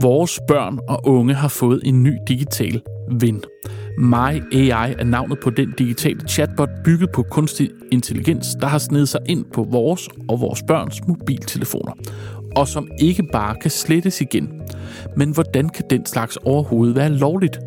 [0.00, 2.82] Vores børn og unge har fået en ny digital
[3.20, 3.42] ven.
[3.98, 9.08] My AI er navnet på den digitale chatbot bygget på kunstig intelligens, der har snedet
[9.08, 11.92] sig ind på vores og vores børns mobiltelefoner,
[12.56, 14.62] og som ikke bare kan slettes igen.
[15.16, 17.58] Men hvordan kan den slags overhovedet være lovligt?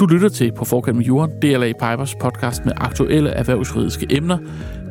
[0.00, 4.38] Du lytter til På Forkant med Jorden, DLA Pipers podcast med aktuelle erhvervsjuridiske emner.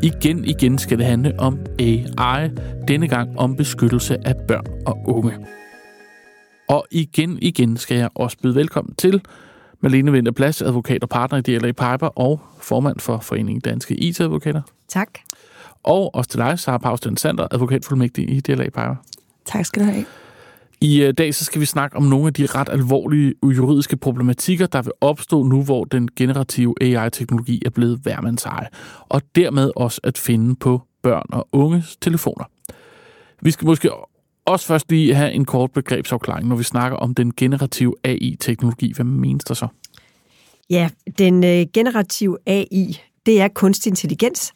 [0.04, 2.50] Igen igen skal det handle om AI,
[2.88, 5.34] denne gang om beskyttelse af børn og unge.
[6.70, 9.22] Og igen igen skal jeg også byde velkommen til
[9.82, 14.62] Malene Vinterplads, advokat og partner i DLA Piper og formand for Foreningen Danske IT-advokater.
[14.88, 15.10] Tak.
[15.84, 18.96] Og også til dig, Sara Pausten Sander, advokatfuldmægtig i DLA Piper.
[19.46, 20.06] Tak skal du have.
[20.82, 24.66] I øh, dag så skal vi snakke om nogle af de ret alvorlige juridiske problematikker,
[24.66, 28.68] der vil opstå nu, hvor den generative AI-teknologi er blevet værmandseje,
[29.10, 32.46] og dermed også at finde på børn og unges telefoner.
[33.42, 33.92] Vi skal måske
[34.46, 38.94] også først lige have en kort begrebsafklaring, når vi snakker om den generative AI-teknologi.
[38.96, 39.68] Hvad menes der så?
[40.70, 44.54] Ja, den øh, generative AI, det er kunstig intelligens,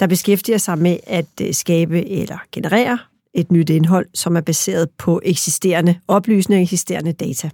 [0.00, 2.98] der beskæftiger sig med at øh, skabe eller generere
[3.34, 7.50] et nyt indhold, som er baseret på eksisterende oplysninger, eksisterende data.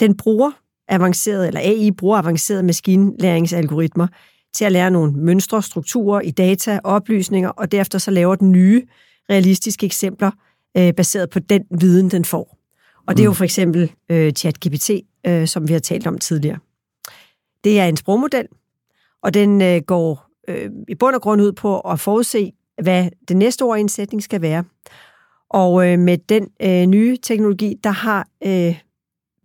[0.00, 0.50] Den bruger
[0.88, 4.06] avanceret, eller AI bruger avancerede maskinlæringsalgoritmer
[4.54, 8.86] til at lære nogle mønstre, strukturer i data, oplysninger, og derefter så laver den nye
[9.30, 10.30] realistiske eksempler
[10.76, 12.58] øh, baseret på den viden, den får.
[13.06, 13.36] Og det er jo mm.
[13.36, 14.90] for eksempel øh, ChatGPT,
[15.26, 16.58] øh, som vi har talt om tidligere.
[17.64, 18.46] Det er en sprogmodel,
[19.22, 23.36] og den øh, går øh, i bund og grund ud på at forudse, hvad det
[23.36, 24.64] næste ord i en sætning skal være.
[25.50, 28.78] Og øh, med den øh, nye teknologi, der har øh,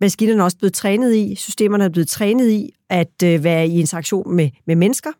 [0.00, 4.36] maskinerne også blevet trænet i, systemerne er blevet trænet i at øh, være i interaktion
[4.36, 5.10] med, med mennesker,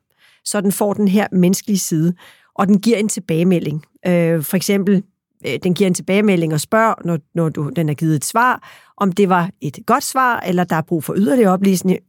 [0.45, 2.15] så den får den her menneskelige side,
[2.55, 3.85] og den giver en tilbagemelding.
[4.07, 5.03] Øh, for eksempel,
[5.47, 8.71] øh, den giver en tilbagemelding og spørger, når, når du, den har givet et svar,
[8.97, 11.53] om det var et godt svar, eller der er brug for yderligere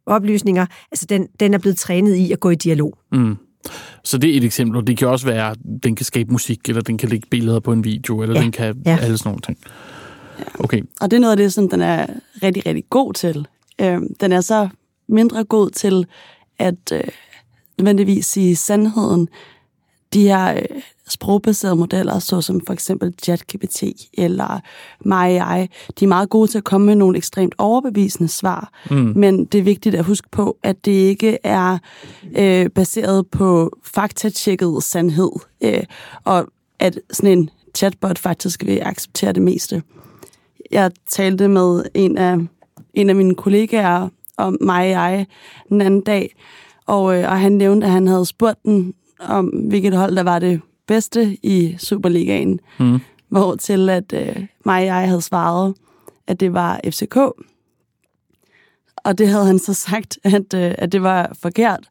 [0.05, 0.65] oplysninger.
[0.91, 2.97] Altså, den, den er blevet trænet i at gå i dialog.
[3.11, 3.37] Mm.
[4.03, 4.87] Så det er et eksempel.
[4.87, 7.71] Det kan også være, at den kan skabe musik, eller den kan lægge billeder på
[7.71, 8.41] en video, eller ja.
[8.41, 8.97] den kan ja.
[9.01, 9.57] alle sådan nogle ting.
[10.59, 10.81] Okay.
[11.01, 12.05] Og det er noget af det, som den er
[12.43, 13.47] rigtig, rigtig god til.
[13.81, 14.69] Øh, den er så
[15.07, 16.05] mindre god til
[16.59, 17.03] at øh,
[17.77, 19.27] nødvendigvis sige sandheden.
[20.13, 23.83] De her øh, sprogbaserede modeller, såsom for eksempel ChatGPT
[24.13, 24.59] eller
[25.05, 25.67] MyAI,
[25.99, 29.13] de er meget gode til at komme med nogle ekstremt overbevisende svar, mm.
[29.15, 31.77] men det er vigtigt at huske på, at det ikke er
[32.37, 35.31] øh, baseret på faktatjekket sandhed,
[35.63, 35.83] øh,
[36.23, 36.47] og
[36.79, 39.83] at sådan en chatbot faktisk vil acceptere det meste.
[40.71, 42.37] Jeg talte med en af,
[42.93, 45.25] en af mine kollegaer om MyAI
[45.69, 46.35] den anden dag,
[46.85, 50.39] og, øh, og han nævnte, at han havde spurgt den om, hvilket hold der var
[50.39, 52.59] det bedste i Superligaen.
[52.79, 52.99] Mm.
[53.29, 55.75] Hvor til at øh, mig og jeg havde svaret,
[56.27, 57.17] at det var FCK.
[58.97, 61.89] Og det havde han så sagt, at, øh, at det var forkert.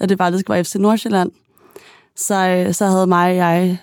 [0.00, 1.30] At det faktisk var FC Nordsjælland.
[2.16, 3.78] Så, øh, så havde mig og jeg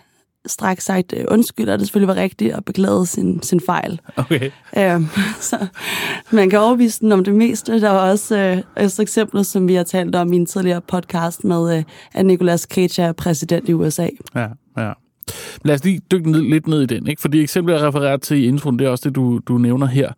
[0.47, 4.01] straks sagt øh, undskyld, og det selvfølgelig var rigtigt, og beklaget sin, sin fejl.
[4.15, 4.51] Okay.
[4.77, 5.07] Øhm,
[5.49, 5.67] så
[6.31, 7.81] man kan overbevise den om det meste.
[7.81, 11.43] Der var også øh, et eksempel, som vi har talt om i en tidligere podcast
[11.43, 14.07] med, øh, at Nicolas Cage er præsident i USA.
[14.35, 14.47] Ja,
[14.77, 14.91] ja.
[15.65, 17.21] Lad os lige dykke ned, lidt ned i den, ikke?
[17.21, 20.11] Fordi eksemplet, jeg refererer til i introen, det er også det, du, du nævner her.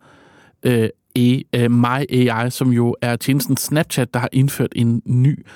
[0.62, 5.46] Øh, e, uh, My AI, som jo er tjenesten Snapchat, der har indført en ny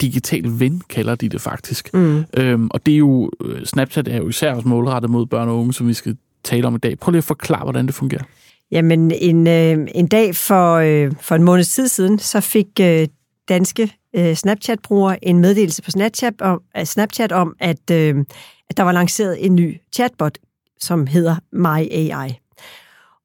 [0.00, 1.94] digital ven, kalder de det faktisk.
[1.94, 2.24] Mm.
[2.36, 5.58] Øhm, og det er jo, øh, Snapchat er jo især også målrettet mod børn og
[5.58, 6.98] unge, som vi skal tale om i dag.
[6.98, 8.22] Prøv lige at forklare, hvordan det fungerer.
[8.70, 13.08] Jamen, en, øh, en dag for, øh, for en måneds tid siden, så fik øh,
[13.48, 18.24] danske øh, Snapchat-brugere en meddelelse på Snapchat om, Snapchat om at, øh,
[18.70, 20.38] at der var lanceret en ny chatbot,
[20.80, 22.38] som hedder MyAI.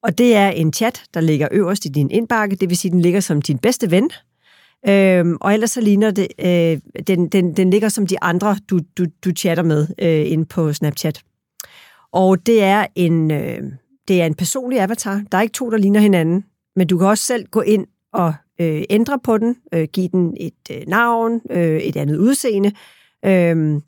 [0.04, 3.02] Og det er en chat, der ligger øverst i din indbakke, det vil sige, den
[3.02, 4.10] ligger som din bedste ven,
[4.90, 8.80] Øhm, og ellers så ligner det, øh, den, den, den ligger som de andre, du,
[8.98, 11.22] du, du chatter med øh, inde på Snapchat.
[12.12, 13.64] Og det er, en, øh,
[14.08, 15.24] det er en personlig avatar.
[15.32, 16.46] Der er ikke to, der ligner hinanden,
[16.76, 20.38] men du kan også selv gå ind og øh, ændre på den, øh, give den
[20.40, 22.72] et øh, navn, øh, et andet udseende.
[23.26, 23.82] Øhm,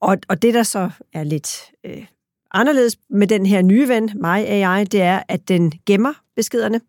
[0.00, 2.04] og, og det, der så er lidt øh,
[2.50, 6.80] anderledes med den her nye ven, MyAI, det er, at den gemmer beskederne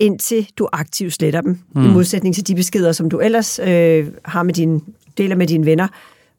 [0.00, 1.84] indtil du aktivt sletter dem, mm.
[1.84, 4.80] i modsætning til de beskeder, som du ellers øh, har med dine,
[5.18, 5.88] deler med dine venner,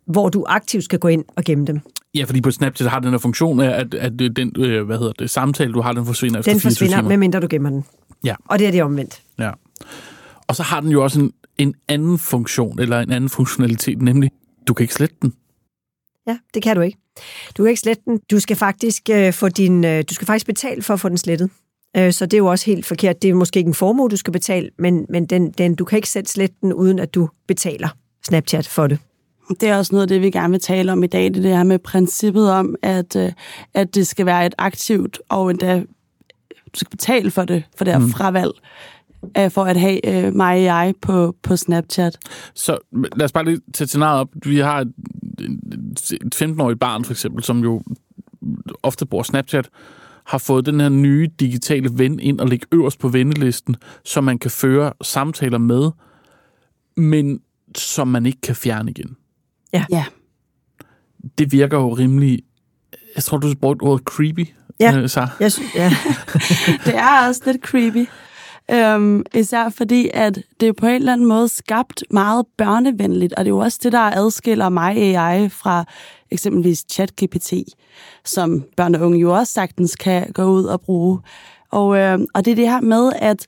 [0.05, 1.79] hvor du aktivt skal gå ind og gemme dem.
[2.15, 5.11] Ja, fordi på Snapchat har den her funktion af, at, at den øh, hvad hedder
[5.11, 7.85] det, samtale, du har, den forsvinder efter Den forsvinder, medmindre du gemmer den.
[8.23, 8.35] Ja.
[8.45, 9.21] Og det er det omvendt.
[9.39, 9.51] Ja.
[10.47, 14.31] Og så har den jo også en, en anden funktion, eller en anden funktionalitet, nemlig,
[14.67, 15.33] du kan ikke slette den.
[16.27, 16.97] Ja, det kan du ikke.
[17.57, 18.19] Du kan ikke slette den.
[18.31, 21.17] Du skal faktisk, øh, få din, øh, du skal faktisk betale for at få den
[21.17, 21.49] slettet.
[21.97, 23.21] Øh, så det er jo også helt forkert.
[23.21, 25.97] Det er måske ikke en formue, du skal betale, men, men den, den, du kan
[25.97, 27.89] ikke sætte slette den, uden at du betaler
[28.25, 28.99] Snapchat for det.
[29.59, 31.63] Det er også noget af det, vi gerne vil tale om i dag, det her
[31.63, 33.31] med princippet om, at, øh,
[33.73, 35.83] at det skal være et aktivt, og endda
[36.73, 38.09] du skal betale for det, for det her mm.
[38.09, 38.51] fravalg
[39.37, 42.17] øh, for at have øh, mig og jeg på, på Snapchat.
[42.53, 44.29] Så lad os bare lige tage scenariet op.
[44.45, 44.93] Vi har et,
[46.11, 47.83] et 15-årigt barn, for eksempel, som jo
[48.83, 49.69] ofte bruger Snapchat,
[50.25, 53.75] har fået den her nye digitale ven ind og ligge øverst på vennelisten,
[54.05, 55.91] som man kan føre samtaler med,
[56.97, 57.39] men
[57.77, 59.15] som man ikke kan fjerne igen.
[59.73, 59.85] Ja.
[59.89, 60.05] ja.
[61.37, 62.39] Det virker jo rimelig...
[63.15, 64.47] Jeg tror, du brugt ordet creepy,
[64.79, 64.97] ja.
[64.97, 65.27] øh, så.
[65.39, 65.89] Jeg synes, ja.
[66.85, 68.07] det er også lidt creepy.
[68.71, 73.45] Øhm, især fordi, at det er på en eller anden måde skabt meget børnevenligt, og
[73.45, 75.85] det er jo også det, der adskiller mig AI fra
[76.31, 77.53] eksempelvis ChatGPT,
[78.25, 81.19] som børn og unge jo også sagtens kan gå ud og bruge.
[81.71, 83.45] Og, øh, og det er det her med, at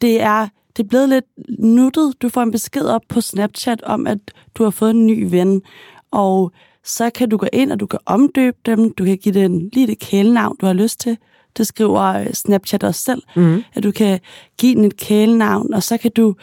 [0.00, 1.24] det er, det er blevet lidt
[1.58, 2.14] nuttet.
[2.22, 4.18] Du får en besked op på Snapchat om, at
[4.54, 5.62] du har fået en ny ven,
[6.10, 6.52] og
[6.84, 9.86] så kan du gå ind, og du kan omdøbe dem, du kan give den lige
[9.86, 11.18] det kælenavn, du har lyst til.
[11.56, 13.62] Det skriver øh, Snapchat også selv, mm.
[13.74, 14.20] at du kan
[14.58, 16.34] give den et kælenavn, og så kan du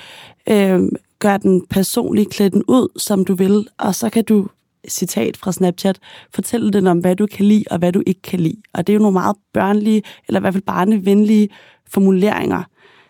[0.50, 0.82] øh,
[1.20, 4.48] gøre den personligt klæde den ud, som du vil, og så kan du
[4.88, 6.00] citat fra Snapchat,
[6.34, 8.62] fortælle den om, hvad du kan lide og hvad du ikke kan lide.
[8.74, 11.50] Og det er jo nogle meget børnlige, eller i hvert fald barnevenlige
[11.90, 12.64] formuleringer.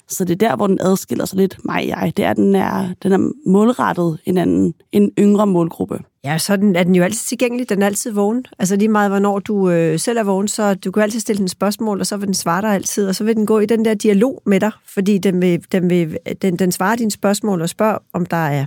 [0.10, 2.14] Så det er der, hvor den adskiller sig lidt mig og jeg.
[2.18, 6.00] Det er, at den er, den er målrettet en anden, en yngre målgruppe.
[6.24, 7.70] Ja, så den, er den jo altid tilgængelig.
[7.70, 8.46] Den er altid vågen.
[8.60, 11.48] Altså lige meget, hvornår du øh, selv er vågen, så du kan altid stille den
[11.48, 13.86] spørgsmål, og så vil den svare dig altid, og så vil den gå i den
[13.86, 17.70] der dialog med dig, fordi den, vil, den, vil, den, den svarer dine spørgsmål og
[17.70, 18.66] spørger, om der er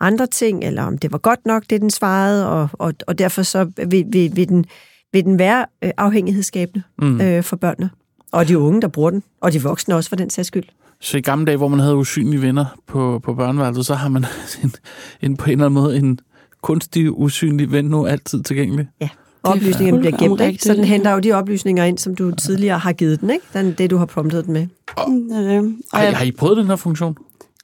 [0.00, 3.42] andre ting, eller om det var godt nok, det den svarede, og, og, og derfor
[3.42, 4.64] så vil, vil, vil, den,
[5.12, 7.20] vil den være øh, afhængighedsskabende mm.
[7.20, 7.90] øh, for børnene.
[8.32, 10.64] Og de unge, der bruger den, og de voksne også for den sags skyld.
[11.00, 14.24] Så i gamle dage, hvor man havde usynlige venner på, på børneværelset, så har man
[14.62, 14.72] en,
[15.22, 16.20] en, på en eller anden måde en
[16.62, 18.88] kunstig usynlig ven nu altid tilgængelig.
[19.00, 19.08] Ja,
[19.42, 20.62] oplysningerne bliver gemt, ikke?
[20.62, 23.44] så den henter jo de oplysninger ind, som du tidligere har givet den, ikke?
[23.54, 24.66] Den, det, du har promptet den med.
[24.96, 27.16] Og, øh, har, har I prøvet den her funktion?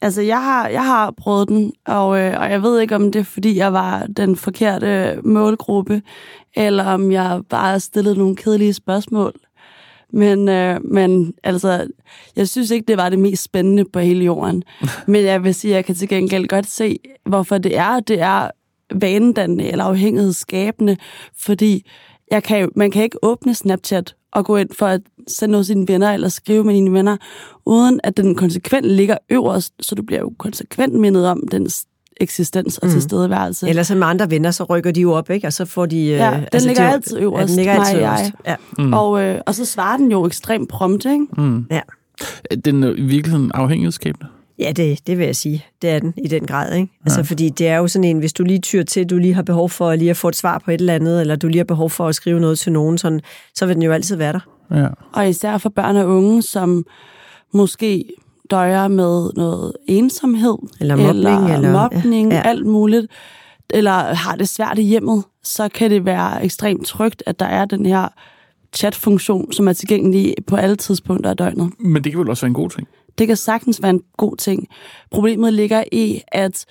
[0.05, 3.19] Altså, jeg har, jeg har prøvet den, og, øh, og jeg ved ikke, om det
[3.19, 6.03] er, fordi jeg var den forkerte målgruppe,
[6.57, 9.33] eller om jeg bare stillede nogle kedelige spørgsmål.
[10.13, 11.87] Men, øh, men altså,
[12.37, 14.65] jeg synes ikke, det var det mest spændende på hele jorden.
[15.07, 18.01] men jeg vil sige, at jeg kan til gengæld godt se, hvorfor det er.
[18.01, 18.51] Det er
[18.95, 20.97] vanedannende eller afhængighedsskabende,
[21.39, 21.91] fordi
[22.31, 25.75] jeg kan, man kan ikke åbne Snapchat og gå ind for at sende noget til
[25.75, 27.17] dine venner eller skrive med dine venner,
[27.67, 31.87] uden at den konsekvent ligger øverst, så du bliver jo konsekvent mindet om dens
[32.17, 32.93] eksistens og mm.
[32.93, 33.69] tilstedeværelse.
[33.69, 35.47] Eller som med andre venner, så rykker de jo op, ikke?
[35.47, 35.97] Og så får de...
[35.97, 38.33] Ja, øh, den altså, ligger til, altid øverst, ja, den ligger altid øverst.
[38.47, 38.57] Ja.
[38.79, 38.93] Mm.
[38.93, 41.27] Og, øh, og så svarer den jo ekstremt prompt, ikke?
[41.39, 41.67] Mm.
[41.71, 41.81] Ja.
[42.65, 44.27] Den er i virkeligheden afhængighedsskabende?
[44.59, 45.65] Ja, det, det vil jeg sige.
[45.83, 46.93] Det er den i den grad, ikke?
[47.05, 47.25] Altså, ja.
[47.25, 49.71] Fordi det er jo sådan en, hvis du lige tyr til, du lige har behov
[49.71, 51.65] for at lige at få et svar på et eller andet, eller du lige har
[51.65, 53.21] behov for at skrive noget til nogen, sådan,
[53.55, 54.41] så vil den jo altid være der.
[54.71, 54.89] Ja.
[55.13, 56.87] Og især for børn og unge, som
[57.53, 58.05] måske
[58.51, 62.49] døjer med noget ensomhed, eller mobning, eller, eller mobning ja, ja.
[62.49, 63.07] alt muligt,
[63.71, 67.65] eller har det svært i hjemmet, så kan det være ekstremt trygt, at der er
[67.65, 68.09] den her
[68.75, 71.71] chatfunktion, som er tilgængelig på alle tidspunkter af døgnet.
[71.79, 72.89] Men det kan vel også være en god ting?
[73.19, 74.69] Det kan sagtens være en god ting.
[75.11, 76.67] Problemet ligger i, at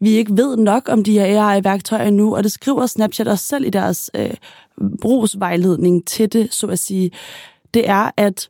[0.00, 3.64] vi ikke ved nok om de her AI-værktøjer nu, og det skriver Snapchat også selv
[3.64, 4.34] i deres øh,
[5.00, 7.10] brugsvejledning til det, så at sige.
[7.74, 8.48] Det er, at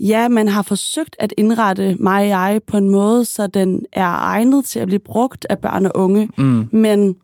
[0.00, 4.64] ja, man har forsøgt at indrette mig AI på en måde, så den er egnet
[4.64, 6.68] til at blive brugt af børn og unge, mm.
[6.72, 7.16] men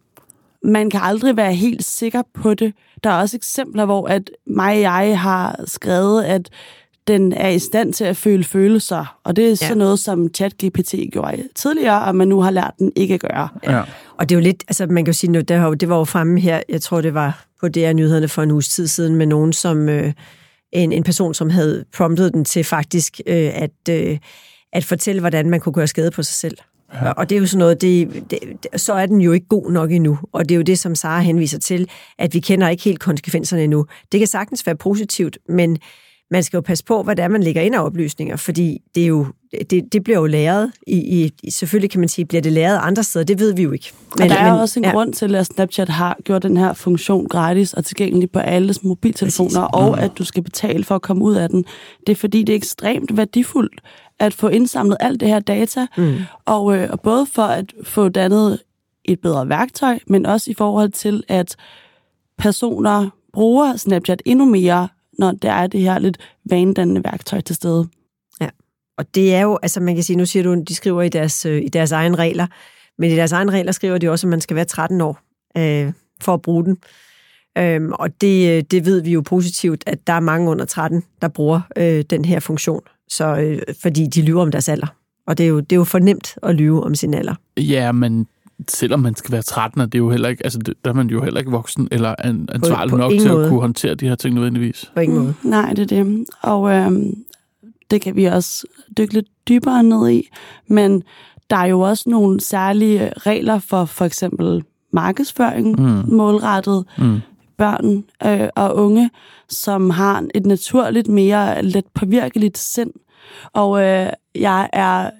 [0.62, 2.72] man kan aldrig være helt sikker på det.
[3.04, 6.50] Der er også eksempler, hvor at mig jeg har skrevet, at
[7.08, 9.54] den er i stand til at føle følelser, og det er ja.
[9.54, 13.48] sådan noget, som ChatGPT gjorde tidligere, og man nu har lært den ikke at gøre.
[13.64, 13.82] Ja.
[14.18, 16.04] Og det er jo lidt, altså man kan jo sige, nu, det, det var jo
[16.04, 19.52] fremme her, jeg tror det var på DR-nyhederne for en uges tid siden, med nogen,
[19.52, 20.12] som øh,
[20.72, 24.18] en, en person, som havde promptet den til faktisk øh, at, øh,
[24.72, 26.58] at fortælle, hvordan man kunne gøre skade på sig selv.
[26.94, 27.10] Ja.
[27.10, 29.92] Og det er jo sådan noget, det, det, så er den jo ikke god nok
[29.92, 30.18] endnu.
[30.32, 33.64] Og det er jo det, som Sara henviser til, at vi kender ikke helt konsekvenserne
[33.64, 33.86] endnu.
[34.12, 35.78] Det kan sagtens være positivt, men
[36.30, 39.26] man skal jo passe på, er, man lægger ind af oplysninger, fordi det, er jo,
[39.70, 40.72] det, det bliver jo læret.
[40.86, 43.72] I, i, selvfølgelig kan man sige, bliver det læret andre steder, det ved vi jo
[43.72, 43.92] ikke.
[44.18, 44.90] Men, og der er men, også en ja.
[44.90, 49.68] grund til, at Snapchat har gjort den her funktion gratis og tilgængelig på alles mobiltelefoner,
[49.68, 49.86] Præcis.
[49.86, 50.04] og mm.
[50.04, 51.64] at du skal betale for at komme ud af den.
[52.06, 53.80] Det er fordi, det er ekstremt værdifuldt
[54.18, 56.16] at få indsamlet alt det her data, mm.
[56.44, 58.58] og, øh, og både for at få dannet
[59.04, 61.56] et bedre værktøj, men også i forhold til, at
[62.38, 66.18] personer bruger Snapchat endnu mere, når der er det her lidt
[66.50, 67.88] vanedannende værktøj til stede.
[68.40, 68.48] Ja,
[68.98, 71.46] og det er jo, altså man kan sige, nu siger du, de skriver i deres,
[71.46, 72.46] øh, i deres egen regler,
[72.98, 75.18] men i deres egen regler skriver de også, at man skal være 13 år
[75.56, 76.76] øh, for at bruge den.
[77.58, 81.28] Øhm, og det, det ved vi jo positivt, at der er mange under 13, der
[81.28, 84.86] bruger øh, den her funktion, så, øh, fordi de lyver om deres alder.
[85.26, 87.34] Og det er, jo, det er jo for nemt at lyve om sin alder.
[87.56, 88.26] Ja, men
[88.68, 91.22] selvom man skal være 13, er det jo heller ikke, altså der er man jo
[91.22, 92.14] heller ikke voksen eller
[92.54, 93.44] ansvarlig på, på nok til måde.
[93.44, 94.90] at kunne håndtere de her ting nødvendigvis.
[94.94, 95.34] På ingen måde.
[95.42, 96.26] Mm, nej, det er det.
[96.42, 97.14] Og øhm,
[97.90, 98.66] det kan vi også
[98.98, 100.28] dykke lidt dybere ned i.
[100.66, 101.02] Men
[101.50, 106.14] der er jo også nogle særlige regler for for eksempel markedsføring mm.
[106.14, 107.20] målrettet mm.
[107.58, 109.10] børn øh, og unge,
[109.48, 112.92] som har et naturligt mere let påvirkeligt sind.
[113.52, 115.10] Og øh, jeg er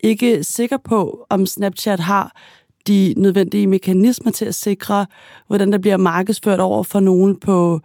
[0.00, 2.36] ikke sikker på, om Snapchat har
[2.86, 5.06] de nødvendige mekanismer til at sikre,
[5.46, 7.80] hvordan der bliver markedsført over for nogen på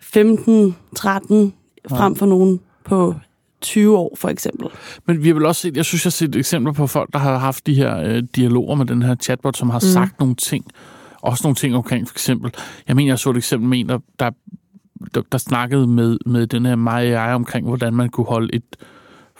[0.00, 1.54] 15, 13,
[1.90, 1.96] ja.
[1.96, 3.14] frem for nogen på
[3.60, 4.68] 20 år, for eksempel.
[5.06, 7.18] Men vi har vel også set, jeg synes, jeg har set eksempler på folk, der
[7.18, 9.92] har haft de her øh, dialoger med den her chatbot, som har mm.
[9.92, 10.64] sagt nogle ting.
[11.22, 12.54] Også nogle ting omkring, for eksempel,
[12.88, 13.98] jeg mener, jeg så et eksempel med en, der,
[15.14, 18.76] der, der, snakkede med, med den her Maja omkring, hvordan man kunne holde et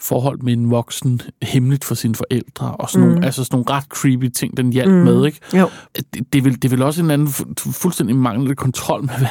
[0.04, 3.12] forhold med en voksen hemmeligt for sine forældre, og sådan, mm.
[3.12, 4.96] nogle, altså sådan nogle ret creepy ting, den hjalp mm.
[4.96, 5.26] med.
[5.26, 5.40] Ikke?
[5.54, 5.70] Jo.
[5.96, 9.18] Det, det, er vel, det er vel også en anden fu- fuldstændig manglende kontrol med,
[9.18, 9.28] hvad,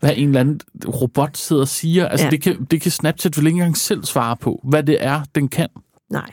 [0.00, 2.08] hvad en eller anden robot sidder og siger.
[2.08, 2.30] Altså, ja.
[2.30, 5.48] det, kan, det kan Snapchat vel ikke engang selv svare på, hvad det er, den
[5.48, 5.68] kan.
[6.10, 6.30] Nej.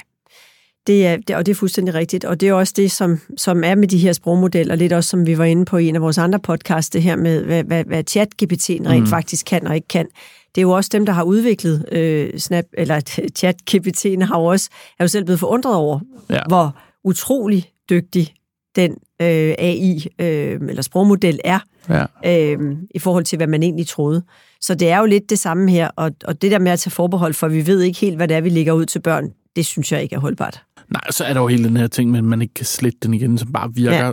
[0.88, 2.26] Det er, det, og det er fuldstændig rigtigt.
[2.26, 5.26] Og det er også det, som, som er med de her sprogmodeller, lidt også som
[5.26, 7.84] vi var inde på i en af vores andre podcasts, det her med, hvad, hvad,
[7.84, 9.08] hvad chat-GPT'en rent mm.
[9.08, 10.08] faktisk kan og ikke kan
[10.56, 13.00] det er jo også dem, der har udviklet øh, Snap, eller
[13.40, 16.42] chat-GPT'en har jo også, er jo selv blevet forundret over, ja.
[16.48, 18.34] hvor utrolig dygtig
[18.76, 18.92] den
[19.22, 22.06] øh, AI øh, eller sprogmodel er ja.
[22.26, 24.24] øh, i forhold til, hvad man egentlig troede.
[24.62, 26.92] Så det er jo lidt det samme her, og, og det der med at tage
[26.92, 29.66] forbehold for, vi ved ikke helt, hvad det er, vi lægger ud til børn, det
[29.66, 30.64] synes jeg ikke er holdbart.
[30.92, 33.00] Nej, så er der jo hele den her ting med, at man ikke kan slette
[33.04, 34.12] den igen, som bare virker ja.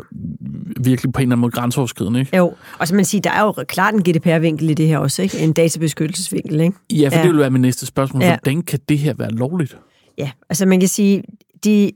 [0.81, 2.37] virkelig på en eller anden måde grænseoverskridende, ikke?
[2.37, 5.23] Jo, og så man siger, der er jo klart en GDPR-vinkel i det her også,
[5.23, 5.39] ikke?
[5.39, 6.77] En databeskyttelsesvinkel, ikke?
[6.93, 7.23] Ja, for ja.
[7.23, 8.23] det vil være mit næste spørgsmål.
[8.23, 8.37] Ja.
[8.43, 9.79] Hvordan kan det her være lovligt?
[10.19, 11.23] Ja, altså man kan sige,
[11.65, 11.93] de,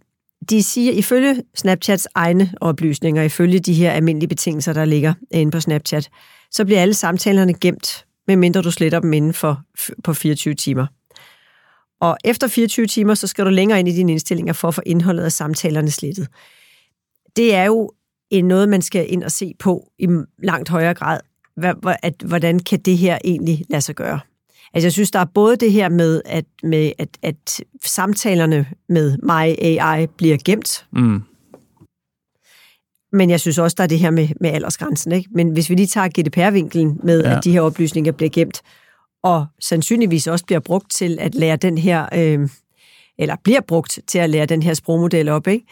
[0.51, 5.61] de siger, ifølge Snapchats egne oplysninger, ifølge de her almindelige betingelser, der ligger inde på
[5.61, 6.11] Snapchat,
[6.51, 9.61] så bliver alle samtalerne gemt, medmindre du sletter dem inden for
[10.05, 10.87] på 24 timer.
[12.01, 14.83] Og efter 24 timer, så skal du længere ind i dine indstillinger for at få
[14.87, 16.29] indholdet af samtalerne slettet.
[17.37, 17.91] Det er jo
[18.31, 20.09] en noget, man skal ind og se på i
[20.43, 21.21] langt højere grad.
[22.03, 24.21] At, hvordan kan det her egentlig lade sig gøre?
[24.75, 29.19] Altså jeg synes, der er både det her med, at, med, at, at samtalerne med
[29.23, 31.23] mig AI bliver gemt, mm.
[33.13, 35.13] men jeg synes også, der er det her med, med aldersgrænsen.
[35.13, 35.31] Ikke?
[35.35, 37.37] Men hvis vi lige tager GDPR-vinkelen med, ja.
[37.37, 38.63] at de her oplysninger bliver gemt,
[39.23, 42.49] og sandsynligvis også bliver brugt til at lære den her, øh,
[43.19, 45.67] eller bliver brugt til at lære den her sprogmodel op, ikke?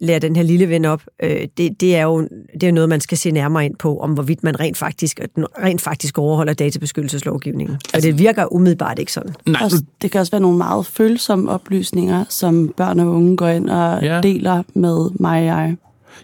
[0.00, 2.28] lære den her lille ven op, øh, det, det, er jo
[2.60, 5.80] det er noget, man skal se nærmere ind på, om hvorvidt man rent faktisk, rent
[5.80, 7.74] faktisk overholder databeskyttelseslovgivningen.
[7.74, 9.34] Altså, og det virker umiddelbart ikke sådan.
[9.46, 9.60] Nej.
[9.64, 13.70] Også, det kan også være nogle meget følsomme oplysninger, som børn og unge går ind
[13.70, 14.20] og ja.
[14.20, 15.76] deler med mig og jeg.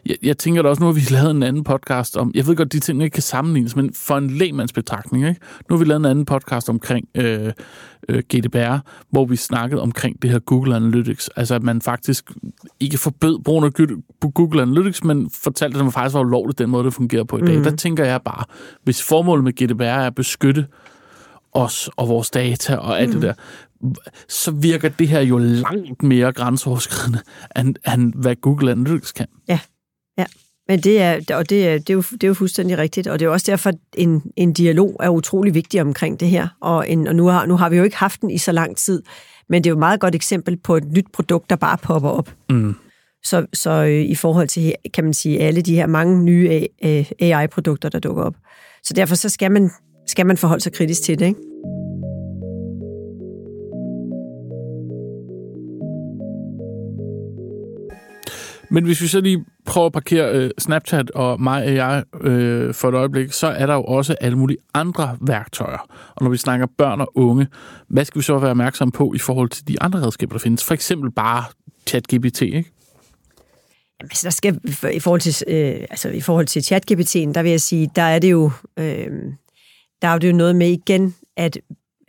[0.07, 2.57] Jeg, jeg tænker da også, nu har vi lavet en anden podcast om, jeg ved
[2.57, 5.41] godt, de ting ikke kan sammenlignes, men for en lægmands betragtning, ikke?
[5.71, 7.53] nu har vi lavet en anden podcast omkring øh,
[8.09, 8.77] øh, GDPR,
[9.11, 12.31] hvor vi snakkede omkring det her Google Analytics, altså at man faktisk
[12.81, 13.73] ikke forbød brugen af
[14.35, 17.41] Google Analytics, men fortalte, at det faktisk var ulovligt den måde, det fungerer på i
[17.41, 17.59] dag.
[17.59, 17.65] Mm.
[17.65, 18.45] Der tænker jeg bare,
[18.85, 20.67] hvis formålet med GDPR er at beskytte
[21.53, 23.21] os og vores data og alt mm.
[23.21, 23.35] det der,
[24.29, 27.19] så virker det her jo langt mere grænseoverskridende,
[27.59, 29.27] end, end hvad Google Analytics kan.
[29.49, 29.59] Ja,
[30.19, 30.25] Ja,
[30.69, 33.19] men det er, og det er, det, er jo, det er jo fuldstændig rigtigt, og
[33.19, 36.91] det er også derfor, at en, en dialog er utrolig vigtig omkring det her, og,
[36.91, 39.03] en, og nu, har, nu har vi jo ikke haft den i så lang tid,
[39.49, 42.09] men det er jo et meget godt eksempel på et nyt produkt, der bare popper
[42.09, 42.35] op.
[42.51, 42.75] Mm.
[43.25, 46.67] Så, så øh, i forhold til, kan man sige, alle de her mange nye
[47.21, 48.35] AI-produkter, der dukker op.
[48.85, 49.71] Så derfor så skal man,
[50.07, 51.41] skal man forholde sig kritisk til det, ikke?
[58.71, 62.75] Men hvis vi så lige prøver at parkere øh, Snapchat og mig og jeg øh,
[62.75, 65.79] for et øjeblik, så er der jo også alle mulige andre værktøjer.
[66.17, 67.47] Og når vi snakker børn og unge,
[67.89, 70.65] hvad skal vi så være opmærksom på i forhold til de andre redskaber, der findes?
[70.65, 71.45] For eksempel bare
[71.87, 72.73] ChatGPT, ikke?
[74.01, 74.61] Jamen, altså, der skal,
[74.93, 78.19] i forhold til, øh, altså, i forhold til ChatGPT'en, der vil jeg sige, der er
[78.19, 79.07] det jo, øh,
[80.03, 81.59] der er det jo noget med igen, at,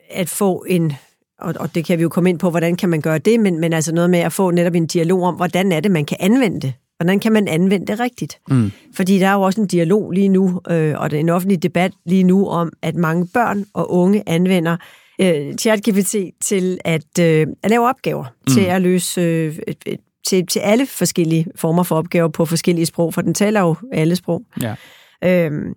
[0.09, 0.93] at få en
[1.39, 3.59] og, og det kan vi jo komme ind på, hvordan kan man gøre det, men,
[3.59, 6.17] men altså noget med at få netop en dialog om, hvordan er det, man kan
[6.19, 8.39] anvende det Hvordan kan man anvende det rigtigt?
[8.49, 8.71] Mm.
[8.95, 11.63] Fordi der er jo også en dialog lige nu, øh, og der er en offentlig
[11.63, 14.77] debat lige nu om, at mange børn og unge anvender
[15.21, 18.53] øh, ChatGPT til at, øh, at lave opgaver, mm.
[18.53, 19.59] til at løse øh,
[20.27, 24.15] til, til alle forskellige former for opgaver på forskellige sprog, for den taler jo alle
[24.15, 24.43] sprog.
[24.61, 24.75] Ja.
[25.23, 25.73] Øhm,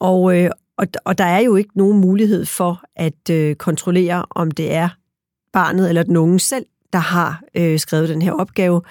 [0.00, 4.50] og, øh, og, og der er jo ikke nogen mulighed for at øh, kontrollere, om
[4.50, 4.88] det er
[5.52, 8.82] barnet eller den unge selv, der har øh, skrevet den her opgave.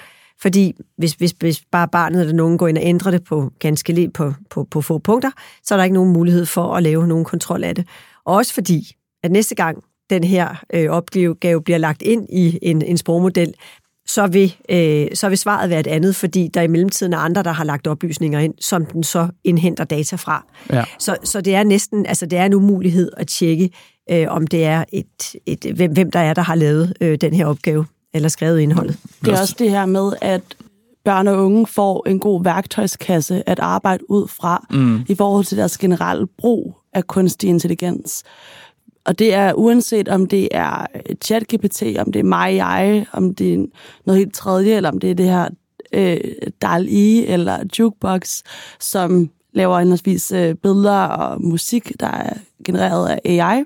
[0.42, 3.94] Fordi hvis, hvis, hvis bare barnet eller nogen går ind og ændrer det på ganske
[3.94, 5.32] lidt på, på, på få punkter,
[5.64, 7.88] så er der ikke nogen mulighed for at lave nogen kontrol af det.
[8.26, 12.82] Og også fordi, at næste gang den her øh, opgave bliver lagt ind i en,
[12.82, 13.54] en sprogmodel,
[14.06, 17.44] så vil, øh, så vil svaret være et andet, fordi der i mellemtiden er andre,
[17.44, 20.46] der har lagt oplysninger ind, som den så indhenter data fra.
[20.70, 20.84] Ja.
[21.00, 23.70] Så, så det er næsten, altså det er en umulighed at tjekke,
[24.12, 27.34] øh, om det er et, et hvem, hvem der er, der har lavet øh, den
[27.34, 28.98] her opgave, eller skrevet indholdet.
[29.26, 30.42] Det er også det her med, at
[31.04, 35.02] børn og unge får en god værktøjskasse at arbejde ud fra, mm.
[35.08, 38.24] i forhold til deres generelle brug af kunstig intelligens.
[39.06, 40.86] Og det er uanset om det er
[41.24, 43.66] ChatGPT, om det er mig, jeg, om det er
[44.06, 45.50] noget helt tredje, eller om det er det her
[45.94, 46.18] øh,
[46.62, 48.42] DAL-E eller Jukebox,
[48.80, 52.34] som laver henholdsvis øh, billeder og musik, der er
[52.66, 53.64] genereret af AI.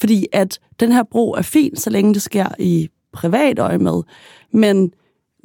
[0.00, 4.02] Fordi at den her brug er fin, så længe det sker i privat øje med.
[4.52, 4.92] Men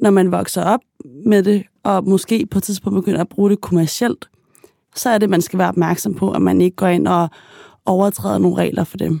[0.00, 0.80] når man vokser op
[1.24, 4.28] med det, og måske på et tidspunkt begynder at bruge det kommercielt,
[4.94, 7.28] så er det, man skal være opmærksom på, at man ikke går ind og
[7.86, 9.20] overtræder nogle regler for dem.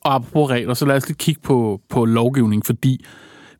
[0.00, 3.04] Og apropos regler, så lad os lige kigge på, på lovgivning, fordi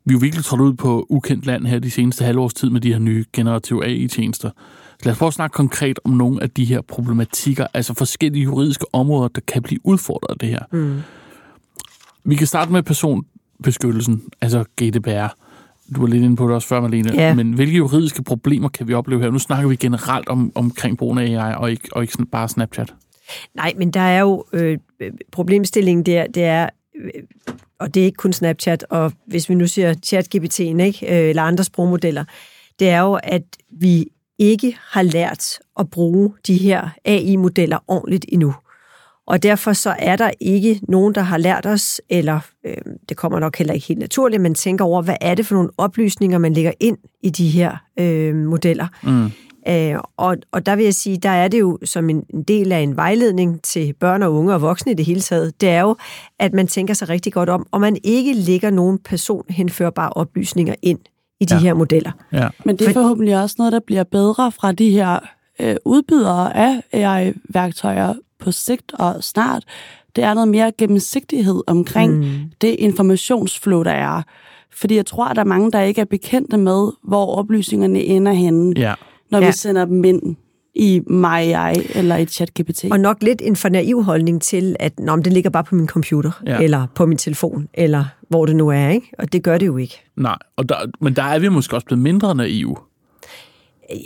[0.05, 2.81] vi er jo virkelig trådt ud på ukendt land her de seneste halvårs tid med
[2.81, 4.49] de her nye generative AI-tjenester.
[5.03, 8.85] Lad os prøve at snakke konkret om nogle af de her problematikker, altså forskellige juridiske
[8.93, 10.59] områder, der kan blive udfordret af det her.
[10.71, 11.01] Mm.
[12.23, 15.27] Vi kan starte med personbeskyttelsen, altså GDPR.
[15.95, 17.13] Du var lidt inde på det også før, Malene.
[17.13, 17.33] Ja.
[17.33, 19.29] Men hvilke juridiske problemer kan vi opleve her?
[19.29, 22.49] Nu snakker vi generelt om, omkring brugen af AI, og ikke, og ikke sådan bare
[22.49, 22.93] Snapchat.
[23.55, 24.77] Nej, men der er jo øh,
[25.31, 27.11] problemstillingen der, det er, øh,
[27.79, 31.41] og det er ikke kun Snapchat, og hvis vi nu siger ChatGPT, ikke, øh, eller
[31.41, 32.23] andre sprogmodeller,
[32.79, 34.07] det er jo, at vi
[34.39, 38.55] ikke har lært at bruge de her AI-modeller ordentligt endnu.
[39.27, 42.77] Og derfor så er der ikke nogen, der har lært os, eller øh,
[43.09, 45.69] det kommer nok heller ikke helt naturligt, man tænker over, hvad er det for nogle
[45.77, 48.87] oplysninger, man lægger ind i de her øh, modeller.
[49.03, 49.31] Mm.
[49.67, 52.71] Øh, og, og der vil jeg sige, der er det jo som en, en del
[52.71, 55.81] af en vejledning til børn og unge og voksne i det hele taget, det er
[55.81, 55.95] jo,
[56.39, 60.99] at man tænker sig rigtig godt om, og man ikke lægger nogen personhenførbare oplysninger ind
[61.39, 61.59] i de ja.
[61.59, 62.11] her modeller.
[62.31, 62.47] Ja.
[62.65, 65.19] Men det er forhåbentlig også noget, der bliver bedre fra de her
[65.59, 69.63] øh, udbydere af AI-værktøjer på sigt og snart.
[70.15, 72.51] Det er noget mere gennemsigtighed omkring mm.
[72.61, 74.21] det informationsflow, der er.
[74.73, 78.33] Fordi jeg tror, at der er mange, der ikke er bekendte med, hvor oplysningerne ender
[78.33, 78.73] henne.
[78.77, 78.93] Ja
[79.31, 79.45] når ja.
[79.45, 80.35] vi sender dem ind
[80.75, 82.85] i MyAI eller i ChatGPT.
[82.91, 85.87] Og nok lidt en for naiv holdning til, at Nå, det ligger bare på min
[85.87, 86.59] computer, ja.
[86.59, 89.11] eller på min telefon, eller hvor det nu er, ikke?
[89.19, 90.01] Og det gør det jo ikke.
[90.17, 92.75] Nej, og der, men der er vi måske også blevet mindre naive.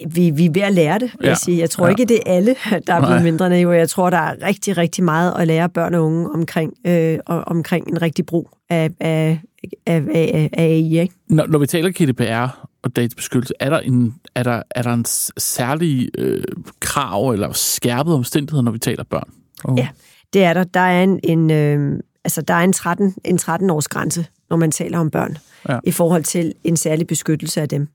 [0.07, 1.27] Vi, vi er ved at lære det, vil ja.
[1.27, 1.59] jeg sige.
[1.59, 1.89] Jeg tror ja.
[1.89, 2.55] ikke, det er alle,
[2.87, 3.23] der er blevet Nej.
[3.23, 3.71] mindre naive.
[3.71, 7.87] Jeg tror, der er rigtig, rigtig meget at lære børn og unge omkring, øh, omkring
[7.87, 9.41] en rigtig brug af, af,
[9.85, 10.99] af, af, af AI.
[10.99, 11.13] Ikke?
[11.27, 15.05] Når, når vi taler GDPR og databeskyttelse, er der en, er der, er der en
[15.37, 16.43] særlig øh,
[16.79, 19.29] krav eller skærpet omstændighed, når vi taler børn?
[19.63, 19.77] Oh.
[19.77, 19.87] Ja,
[20.33, 20.63] det er der.
[20.63, 24.57] Der er en, en, øh, altså, der er en 13, en 13 års grænse, når
[24.57, 25.37] man taler om børn,
[25.69, 25.79] ja.
[25.83, 27.87] i forhold til en særlig beskyttelse af dem.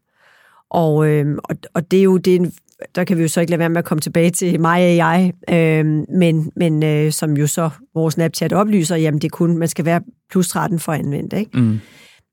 [0.71, 2.55] Og, øh, og, og det er jo det,
[2.95, 4.97] der kan vi jo så ikke lade være med at komme tilbage til mig og
[4.97, 9.59] jeg, øh, men, men øh, som jo så vores Snapchat oplyser, jamen det er kun,
[9.59, 11.59] man skal være plus 13 for at anvende, ikke?
[11.59, 11.81] Mm.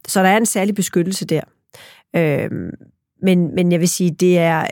[0.08, 1.42] Så der er en særlig beskyttelse der.
[2.16, 2.50] Øh,
[3.24, 4.68] men, men jeg vil sige, det er,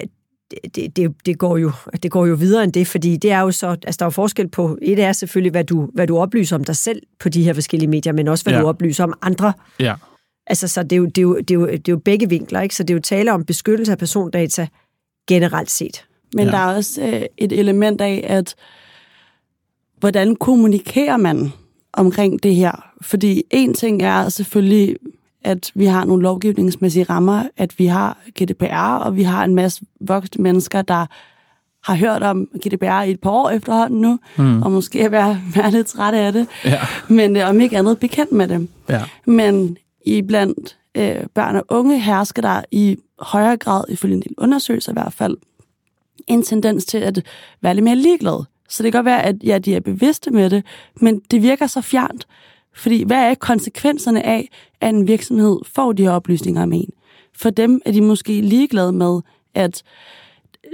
[0.75, 1.71] det, det, det, går jo,
[2.03, 4.09] det går jo videre end det, fordi det er jo så, altså der er jo
[4.09, 7.43] forskel på, et er selvfølgelig, hvad du, hvad du oplyser om dig selv på de
[7.43, 8.61] her forskellige medier, men også hvad ja.
[8.61, 9.53] du oplyser om andre.
[9.79, 9.95] Ja.
[10.47, 12.29] Altså, så det er, jo, det, er jo, det, er jo, det er jo begge
[12.29, 12.75] vinkler, ikke?
[12.75, 14.67] Så det er jo tale om beskyttelse af persondata
[15.27, 16.05] generelt set.
[16.33, 16.51] Men ja.
[16.51, 18.55] der er også øh, et element af, at
[19.99, 21.51] hvordan kommunikerer man
[21.93, 22.91] omkring det her?
[23.01, 24.95] Fordi en ting er selvfølgelig,
[25.43, 29.81] at vi har nogle lovgivningsmæssige rammer, at vi har GDPR, og vi har en masse
[30.01, 31.05] voksne mennesker, der
[31.83, 34.61] har hørt om GDPR i et par år efterhånden nu, mm.
[34.61, 36.79] og måske er være, være lidt træt af det, ja.
[37.07, 38.67] men øh, om ikke andet bekendt med det.
[38.89, 39.01] Ja.
[39.25, 44.33] Men i blandt øh, børn og unge hersker der i højere grad, ifølge en del
[44.37, 45.37] undersøgelser i hvert fald,
[46.27, 47.25] en tendens til at
[47.61, 48.45] være lidt mere ligeglade.
[48.69, 50.65] Så det kan godt være, at ja, de er bevidste med det,
[51.01, 52.27] men det virker så fjernt.
[52.75, 54.49] Fordi hvad er konsekvenserne af,
[54.81, 56.89] at en virksomhed får de her oplysninger om en?
[57.39, 59.21] for dem er de måske ligeglade med,
[59.53, 59.83] at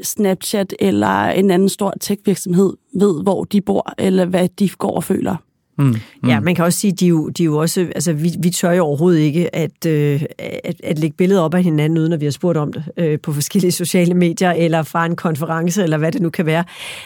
[0.04, 5.04] Snapchat eller en anden stor tech-virksomhed ved, hvor de bor, eller hvad de går og
[5.04, 5.36] føler.
[5.78, 6.30] Mm, mm.
[6.30, 8.72] Ja, man kan også sige, at de jo, de jo også, altså vi, vi tør
[8.72, 12.26] jo overhovedet ikke at, øh, at, at lægge billeder op af hinanden, uden at vi
[12.26, 16.12] har spurgt om det øh, på forskellige sociale medier, eller fra en konference, eller hvad
[16.12, 16.64] det nu kan være.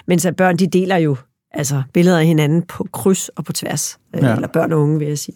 [0.07, 1.15] Men så børn, de deler jo
[1.51, 3.99] altså billeder af hinanden på kryds og på tværs.
[4.15, 4.35] Øh, ja.
[4.35, 5.35] Eller børn og unge, vil jeg sige.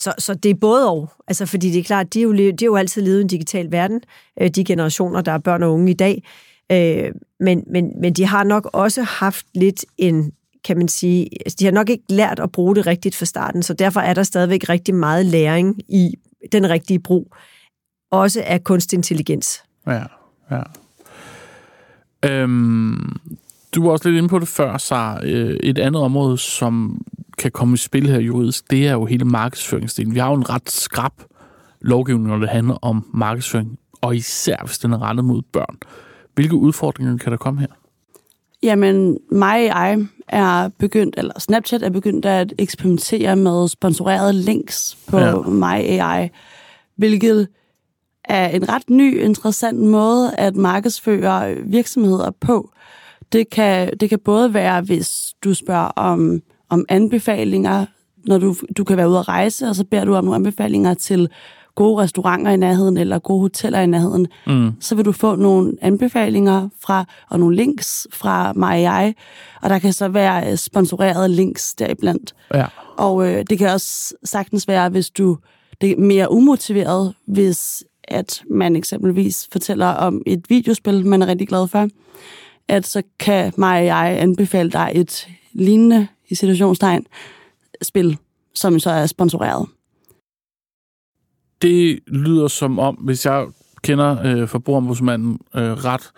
[0.00, 1.10] Så, så det er både og.
[1.28, 3.28] Altså, fordi det er klart, de er jo, de er jo altid levet i en
[3.28, 4.00] digital verden,
[4.40, 6.22] øh, de generationer, der er børn og unge i dag.
[6.72, 10.32] Øh, men, men, men de har nok også haft lidt en,
[10.64, 13.62] kan man sige, altså, de har nok ikke lært at bruge det rigtigt fra starten,
[13.62, 16.14] så derfor er der stadigvæk rigtig meget læring i
[16.52, 17.34] den rigtige brug,
[18.10, 19.62] også af kunstig intelligens.
[19.86, 20.02] Ja,
[20.50, 20.62] ja.
[22.24, 23.16] Øhm,
[23.74, 27.00] du var også lidt inde på det før, så øh, et andet område, som
[27.38, 30.14] kan komme i spil her juridisk, det er jo hele markedsføringsdelen.
[30.14, 31.12] Vi har jo en ret skrab
[31.80, 35.78] lovgivning, når det handler om markedsføring, og især hvis den er rettet mod børn.
[36.34, 37.66] Hvilke udfordringer kan der komme her?
[38.62, 44.96] Jamen, mig og jeg er begyndt, eller Snapchat er begyndt at eksperimentere med sponsorerede links
[45.08, 45.36] på ja.
[45.36, 46.28] MyAI,
[46.96, 47.48] hvilket
[48.24, 52.70] er en ret ny, interessant måde at markedsføre virksomheder på.
[53.32, 55.10] Det kan, det kan både være, hvis
[55.44, 57.86] du spørger om, om anbefalinger,
[58.26, 60.94] når du, du kan være ude at rejse, og så beder du om nogle anbefalinger
[60.94, 61.30] til
[61.74, 64.72] gode restauranter i nærheden eller gode hoteller i nærheden, mm.
[64.80, 69.14] så vil du få nogle anbefalinger fra og nogle links fra mig og jeg,
[69.62, 72.34] og der kan så være øh, sponsorerede links deriblandt.
[72.54, 72.66] Ja.
[72.96, 75.38] Og øh, det kan også sagtens være, hvis du
[75.80, 81.48] det er mere umotiveret, hvis at man eksempelvis fortæller om et videospil, man er rigtig
[81.48, 81.88] glad for,
[82.68, 87.06] at så kan mig og jeg anbefale dig et lignende, i situationstegn,
[87.82, 88.18] spil,
[88.54, 89.66] som så er sponsoreret
[91.64, 93.46] det lyder som om, hvis jeg
[93.82, 96.10] kender øh, forbrugerombudsmanden øh, ret,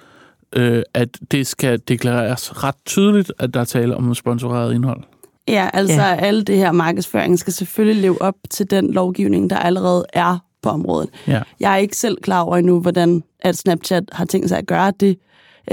[0.57, 5.03] øh, at det skal deklareres ret tydeligt, at der er tale om sponsoreret indhold.
[5.49, 6.15] Ja, altså ja.
[6.15, 10.69] alle det her markedsføring skal selvfølgelig leve op til den lovgivning, der allerede er på
[10.69, 11.11] området.
[11.27, 11.43] Ja.
[11.61, 14.93] Jeg er ikke selv klar over endnu, hvordan at Snapchat har tænkt sig at gøre
[15.01, 15.19] det,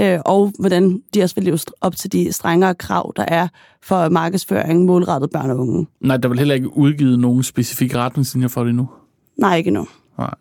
[0.00, 3.48] øh, og hvordan de også vil leve op til de strengere krav, der er
[3.82, 5.86] for markedsføring målrettet børn og unge.
[6.00, 8.88] Nej, der vil heller ikke udgivet nogen specifikke retningslinjer for det endnu.
[9.36, 9.88] Nej, ikke endnu.
[10.18, 10.34] Nej.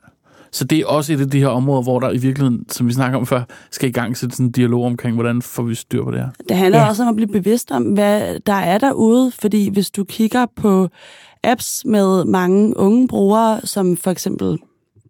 [0.52, 2.94] Så det er også et af de her områder, hvor der i virkeligheden, som vi
[2.94, 6.04] snakker om før, skal i gang sætte sådan en dialog omkring, hvordan får vi styr
[6.04, 6.30] på det her.
[6.50, 6.88] Det handler ja.
[6.88, 10.90] også om at blive bevidst om, hvad der er derude, fordi hvis du kigger på
[11.44, 14.60] apps med mange unge brugere, som for eksempel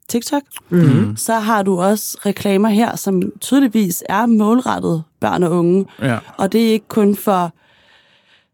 [0.10, 1.17] TikTok, mm-hmm.
[1.17, 5.86] så har du også reklamer her, som tydeligvis er målrettet børn og unge.
[6.02, 6.19] Ja.
[6.38, 7.54] Og det er ikke kun for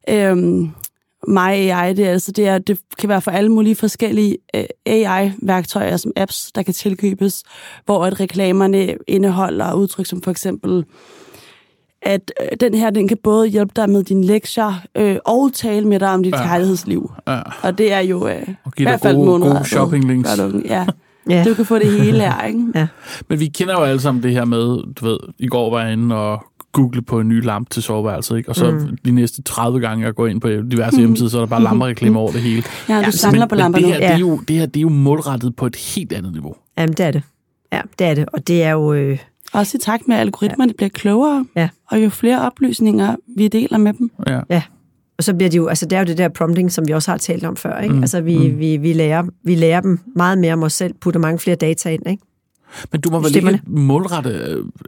[0.10, 0.72] øhm,
[1.28, 4.64] mig AI, det, er, altså, det, er, det kan være for alle mulige forskellige øh,
[4.86, 7.44] AI-værktøjer som apps, der kan tilkøbes,
[7.86, 10.86] hvor at reklamerne indeholder udtryk som for eksempel,
[12.02, 15.88] at øh, den her, den kan både hjælpe dig med dine lektier øh, og tale
[15.88, 16.48] med dig om dit ja.
[16.48, 17.12] kærlighedsliv.
[17.28, 17.42] Ja.
[17.64, 20.30] Og det er jo øh, i hvert fald gode, gode shopping links.
[20.66, 20.86] Ja.
[21.30, 21.44] ja.
[21.44, 22.66] Du kan få det hele her, ikke?
[22.76, 22.88] Ja.
[23.28, 25.94] Men vi kender jo alle sammen det her med, du ved, i går var jeg
[25.94, 28.50] inde og google på en ny lampe til soveværelset, ikke?
[28.50, 28.98] og så mm.
[29.06, 31.00] de næste 30 gange, jeg går ind på diverse mm.
[31.00, 32.64] hjemmesider, så er der bare lampereklamer over det hele.
[32.90, 34.66] Ja, du ja, samler men, på lamper men det her, det, er jo, det her
[34.66, 36.56] det er jo målrettet på et helt andet niveau.
[36.78, 37.24] Jamen, det er det.
[37.74, 38.26] Ja, det er det.
[38.34, 38.94] Og det er jo...
[38.94, 39.20] Øh...
[39.54, 40.76] Også i takt med, at algoritmerne ja.
[40.78, 41.70] bliver klogere, ja.
[41.92, 44.12] og jo flere oplysninger vi deler med dem.
[44.28, 44.40] Ja.
[44.50, 44.62] ja.
[45.18, 47.12] Og så bliver det jo, altså det er jo det der prompting, som vi også
[47.12, 47.96] har talt om før, ikke?
[47.96, 48.02] Mm.
[48.02, 48.60] Altså vi, mm.
[48.60, 51.90] vi, vi, lærer, vi lærer dem meget mere om os selv, putter mange flere data
[51.90, 52.24] ind, ikke?
[52.92, 54.30] Men du må vel ikke målrette,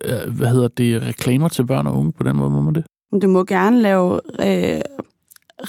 [0.06, 2.86] øh, hvad hedder det, reklamer til børn og unge på den måde, må man det?
[3.22, 4.82] Du må gerne lave øh,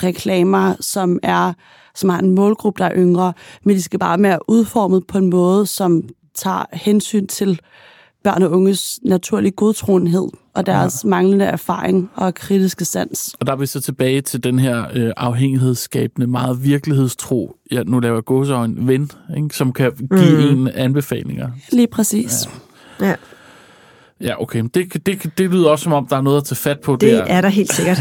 [0.03, 1.53] reklamer, som er
[1.95, 3.33] som har en målgruppe, der er yngre,
[3.65, 6.03] men de skal bare være udformet på en måde, som
[6.35, 7.61] tager hensyn til
[8.25, 11.09] børn og unges naturlige godtroenhed og deres ja.
[11.09, 13.35] manglende erfaring og kritiske sans.
[13.41, 18.01] Og der er vi så tilbage til den her øh, afhængighedsskabende, meget virkelighedstro, ja, nu
[18.01, 20.61] laver jeg gåse en ven, ikke, som kan give mm.
[20.61, 21.51] en anbefalinger.
[21.73, 22.49] Lige præcis.
[23.01, 23.07] Ja.
[23.07, 23.15] ja.
[24.21, 24.65] Ja, okay.
[24.75, 27.01] Det, det, det lyder også, som om der er noget at tage fat på det
[27.01, 27.25] der.
[27.25, 27.99] Det er der helt sikkert.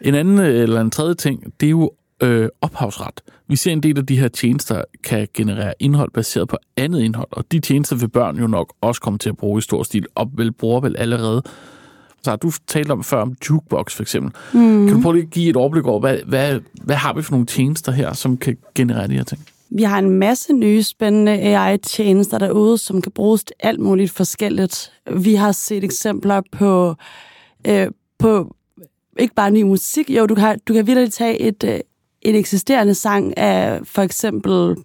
[0.00, 1.90] En anden eller en tredje ting, det er jo
[2.22, 3.20] øh, ophavsret.
[3.48, 7.28] Vi ser en del af de her tjenester kan generere indhold baseret på andet indhold,
[7.30, 10.06] og de tjenester vil børn jo nok også komme til at bruge i stor stil,
[10.14, 11.42] og vel bruger vel allerede.
[12.22, 14.32] Så har du talt om før om Jukebox for eksempel.
[14.52, 14.86] Mm.
[14.86, 17.46] Kan du prøve at give et overblik over, hvad, hvad, hvad har vi for nogle
[17.46, 19.46] tjenester her, som kan generere de her ting?
[19.70, 24.92] Vi har en masse nye spændende AI-tjenester derude, som kan bruges til alt muligt forskelligt.
[25.16, 26.94] Vi har set eksempler på,
[27.66, 27.86] øh,
[28.18, 28.56] på
[29.18, 30.10] ikke bare ny musik.
[30.10, 31.80] Jo, du kan, du kan virkelig tage et, øh,
[32.28, 34.76] en eksisterende sang af for eksempel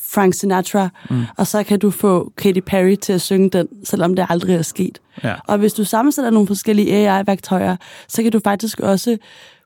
[0.00, 1.22] Frank Sinatra, mm.
[1.36, 4.62] og så kan du få Katy Perry til at synge den, selvom det aldrig er
[4.62, 5.00] sket.
[5.24, 5.34] Ja.
[5.46, 7.76] Og hvis du sammensætter nogle forskellige AI-værktøjer,
[8.08, 9.16] så kan du faktisk også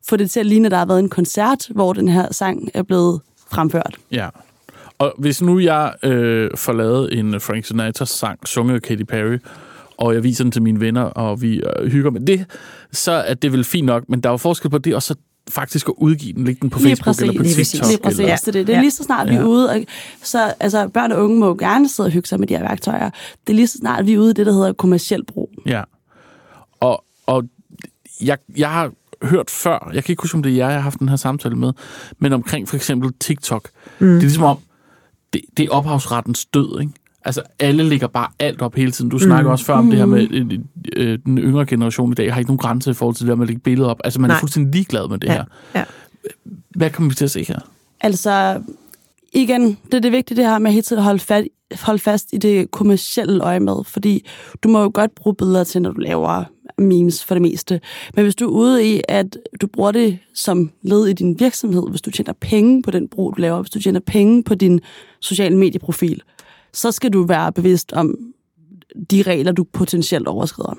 [0.09, 2.68] få det til at ligne, at der har været en koncert, hvor den her sang
[2.75, 3.97] er blevet fremført.
[4.12, 4.29] Ja.
[4.99, 9.38] Og hvis nu jeg øh, får lavet en Frank Sinatra-sang, sunget af Katy Perry,
[9.99, 12.47] og jeg viser den til mine venner, og vi øh, hygger med det,
[12.92, 15.14] så er det vel fint nok, men der er jo forskel på det, og så
[15.51, 17.89] faktisk at udgive den, lægge den på lige Facebook præcis, eller på TikTok.
[17.89, 18.37] Lige præcis, eller...
[18.37, 18.67] det, det.
[18.67, 18.81] det er ja.
[18.81, 19.81] lige så snart, vi er ude, og,
[20.23, 23.11] så altså, børn og unge må gerne sidde og hygge sig med de her værktøjer.
[23.47, 25.51] Det er lige så snart, vi er ude i det, der hedder kommersiel brug.
[25.67, 25.83] Ja,
[26.81, 27.45] og, og
[28.21, 30.81] jeg, jeg har hørt før, jeg kan ikke huske, om det er jer, jeg har
[30.83, 31.73] haft den her samtale med,
[32.19, 33.69] men omkring for eksempel TikTok.
[33.99, 34.07] Mm.
[34.07, 34.59] Det er ligesom om,
[35.33, 36.93] det, det er ophavsrettens død, ikke?
[37.29, 39.11] Altså, alle lægger bare alt op hele tiden.
[39.11, 39.53] Du snakker mm.
[39.53, 39.91] også før om mm.
[39.91, 40.59] det her med øh,
[40.97, 43.37] øh, den yngre generation i dag, har ikke nogen grænse i forhold til det der
[43.37, 44.01] med at lægge billeder op.
[44.05, 44.37] Altså, man Nej.
[44.37, 45.33] er fuldstændig ligeglad med det ja.
[45.33, 45.45] her.
[45.75, 45.85] Ja.
[46.77, 47.59] Hvad kommer vi til at se her?
[48.01, 48.62] Altså,
[49.33, 51.45] igen, det er det vigtige det her med hele tiden at holde, fat,
[51.83, 54.27] holde fast i det kommercielle øje med, fordi
[54.62, 56.45] du må jo godt bruge billeder til, når du laver
[56.79, 57.81] memes for det meste.
[58.14, 61.91] Men hvis du er ude i, at du bruger det som led i din virksomhed,
[61.91, 64.81] hvis du tjener penge på den brug, du laver, hvis du tjener penge på din
[65.21, 66.23] sociale medieprofil,
[66.72, 68.14] så skal du være bevidst om
[69.11, 70.78] de regler, du potentielt overskrider.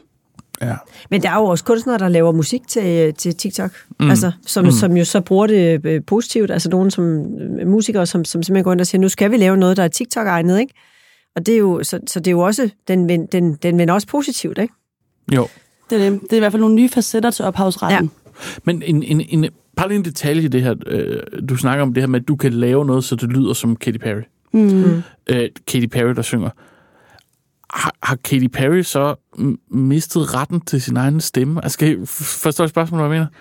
[0.61, 0.75] Ja.
[1.09, 4.09] Men der er jo også kunstnere, der laver musik til, til TikTok, mm.
[4.09, 4.71] altså, som, mm.
[4.71, 6.51] som jo så bruger det øh, positivt.
[6.51, 7.05] Altså nogen som
[7.39, 9.83] øh, musikere, som, som simpelthen går ind og siger, nu skal vi lave noget, der
[9.83, 10.73] er TikTok-egnet, ikke?
[11.35, 14.07] Og det er jo, så, så det er jo også, den, den, den vender også
[14.07, 14.73] positivt, ikke?
[15.35, 15.47] Jo.
[15.89, 16.21] Det er, det.
[16.21, 18.03] det er i hvert fald nogle nye facetter til ophavsretten.
[18.03, 18.51] Ja.
[18.63, 22.03] Men en, en, en, bare en detalje i det her, øh, du snakker om det
[22.03, 24.21] her med, at du kan lave noget, så det lyder som Katy Perry.
[24.51, 25.01] Mm.
[25.29, 26.49] Øh, Katy Perry, der synger.
[27.73, 29.15] Har, har Katy Perry så
[29.71, 31.63] mistet retten til sin egen stemme?
[31.63, 33.31] Altså, skal I forstå spørgsmålet, hvad jeg mener?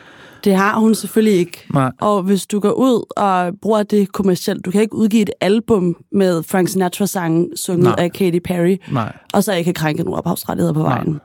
[0.45, 1.67] Det har hun selvfølgelig ikke.
[1.75, 1.93] Nej.
[2.01, 5.97] Og hvis du går ud og bruger det kommercielt, du kan ikke udgive et album
[6.13, 7.95] med Frank Sinatra-sangen sunget Nej.
[7.99, 9.17] af Katy Perry, Nej.
[9.35, 11.11] og så ikke krænke nogle ophavsrettigheder på vejen.
[11.11, 11.19] Nej.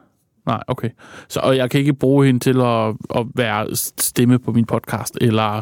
[0.48, 0.89] Nej, okay.
[1.30, 5.17] Så, og jeg kan ikke bruge hende til at, at være stemme på min podcast,
[5.22, 5.62] eller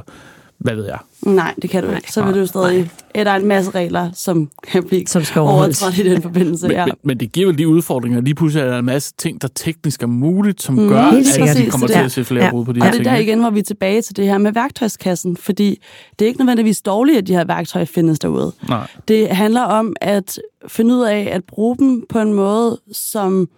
[0.62, 0.97] hvad ved jeg?
[1.21, 2.12] Nej, det kan du ikke.
[2.12, 2.91] Så vil du stadig...
[3.13, 6.67] Er der en masse regler, som kan blive som skal overtrådt i den forbindelse.
[6.67, 6.86] men, ja.
[6.86, 8.21] men, men det giver vel de udfordringer.
[8.21, 11.58] Lige pludselig er der en masse ting, der teknisk er muligt, som mm, gør, at
[11.58, 12.52] de kommer til at se flere ja.
[12.52, 13.00] brud på de og her ting.
[13.00, 15.82] Og det der igen, hvor vi er tilbage til det her med værktøjskassen, fordi
[16.19, 18.54] det er ikke nødvendigvis dårligt, at de her værktøjer findes derude.
[18.69, 18.88] Nej.
[19.08, 23.50] Det handler om at finde ud af at bruge dem på en måde, som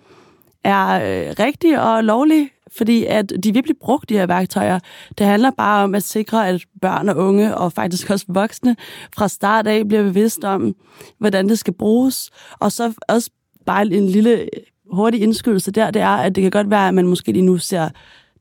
[0.63, 4.79] er øh, rigtig og lovlig, fordi at de vil blive brugt, de her værktøjer.
[5.17, 8.75] Det handler bare om at sikre, at børn og unge, og faktisk også voksne,
[9.15, 10.75] fra start af bliver bevidst om,
[11.17, 12.29] hvordan det skal bruges.
[12.59, 13.29] Og så også
[13.65, 14.49] bare en lille
[14.91, 17.57] hurtig indskydelse der, det er, at det kan godt være, at man måske lige nu
[17.57, 17.89] ser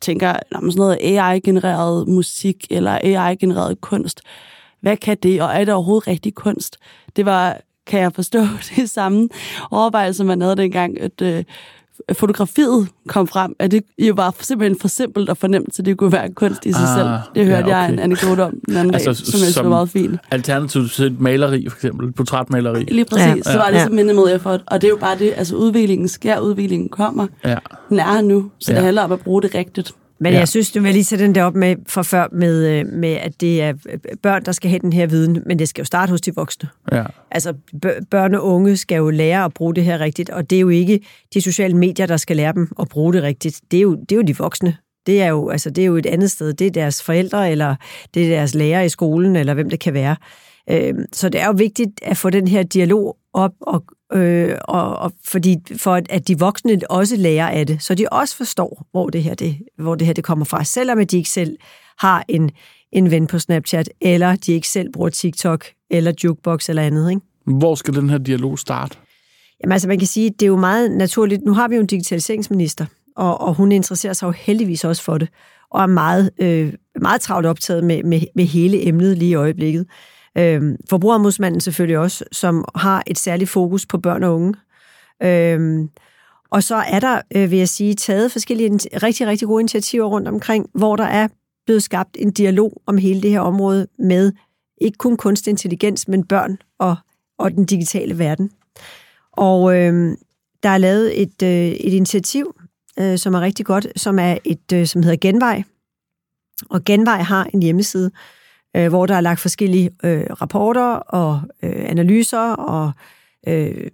[0.00, 4.20] tænker, sådan noget AI-genereret musik eller AI-genereret kunst.
[4.80, 6.76] Hvad kan det, og er det overhovedet rigtig kunst?
[7.16, 8.40] Det var, kan jeg forstå,
[8.76, 9.28] det samme
[9.70, 11.44] overvejelse, man havde dengang, at øh,
[12.12, 16.12] fotografiet kom frem, at det jo var simpelthen for simpelt og fornemt, så det kunne
[16.12, 17.08] være kunst i sig ah, selv.
[17.34, 17.70] Det hørte ja, okay.
[17.70, 20.20] jeg en anekdote om den anden altså, dag, som jeg synes var meget fint.
[20.30, 22.84] Alternativ til et maleri, for eksempel, et portrætmaleri.
[22.84, 23.84] Lige præcis, ja, så var det ja.
[23.84, 27.26] så minimal effort, og det er jo bare det, altså udviklingen sker, udviklingen kommer.
[27.44, 27.56] Ja.
[27.88, 28.76] Den er her nu, så ja.
[28.76, 29.94] det handler om at bruge det rigtigt.
[30.22, 30.38] Men ja.
[30.38, 33.12] jeg synes, du vil lige sætte den der op med, for før, med, øh, med,
[33.12, 33.72] at det er
[34.22, 36.68] børn, der skal have den her viden, men det skal jo starte hos de voksne.
[36.92, 37.04] Ja.
[37.30, 37.54] Altså,
[38.10, 40.68] børn og unge skal jo lære at bruge det her rigtigt, og det er jo
[40.68, 41.00] ikke
[41.34, 43.60] de sociale medier, der skal lære dem at bruge det rigtigt.
[43.70, 44.76] Det er jo, det er jo de voksne.
[45.06, 46.52] Det er, jo, altså, det er jo et andet sted.
[46.52, 47.74] Det er deres forældre, eller
[48.14, 50.16] det er deres lærer i skolen, eller hvem det kan være.
[50.70, 54.96] Øhm, så det er jo vigtigt at få den her dialog op, og, øh, og,
[54.96, 59.10] og fordi, for at de voksne også lærer af det, så de også forstår, hvor
[59.10, 61.56] det her, det, hvor det, her det kommer fra, selvom de ikke selv
[61.98, 62.50] har en,
[62.92, 67.10] en ven på Snapchat, eller de ikke selv bruger TikTok, eller Jukebox eller andet.
[67.10, 67.22] Ikke?
[67.46, 68.96] Hvor skal den her dialog starte?
[69.62, 71.42] Jamen altså, man kan sige, det er jo meget naturligt.
[71.44, 75.18] Nu har vi jo en digitaliseringsminister, og, og hun interesserer sig jo heldigvis også for
[75.18, 75.28] det,
[75.70, 79.86] og er meget, øh, meget travlt optaget med, med, med hele emnet lige i øjeblikket.
[80.38, 84.54] Øh, forbrugerombudsmanden selvfølgelig også, som har et særligt fokus på børn og unge.
[85.22, 85.88] Øh,
[86.50, 88.70] og så er der, øh, vil jeg sige, taget forskellige
[89.02, 91.28] rigtig, rigtig gode initiativer rundt omkring, hvor der er
[91.66, 94.32] blevet skabt en dialog om hele det her område med
[94.80, 96.96] ikke kun kunstig intelligens, men børn og,
[97.38, 98.50] og den digitale verden.
[99.32, 100.16] Og øh,
[100.62, 102.54] der er lavet et, øh, et initiativ,
[102.98, 105.62] øh, som er rigtig godt, som er et, øh, som hedder Genvej.
[106.70, 108.41] Og Genvej har en hjemmeside, øh,
[108.74, 112.92] hvor der er lagt forskellige øh, rapporter og øh, analyser og
[113.48, 113.90] øh,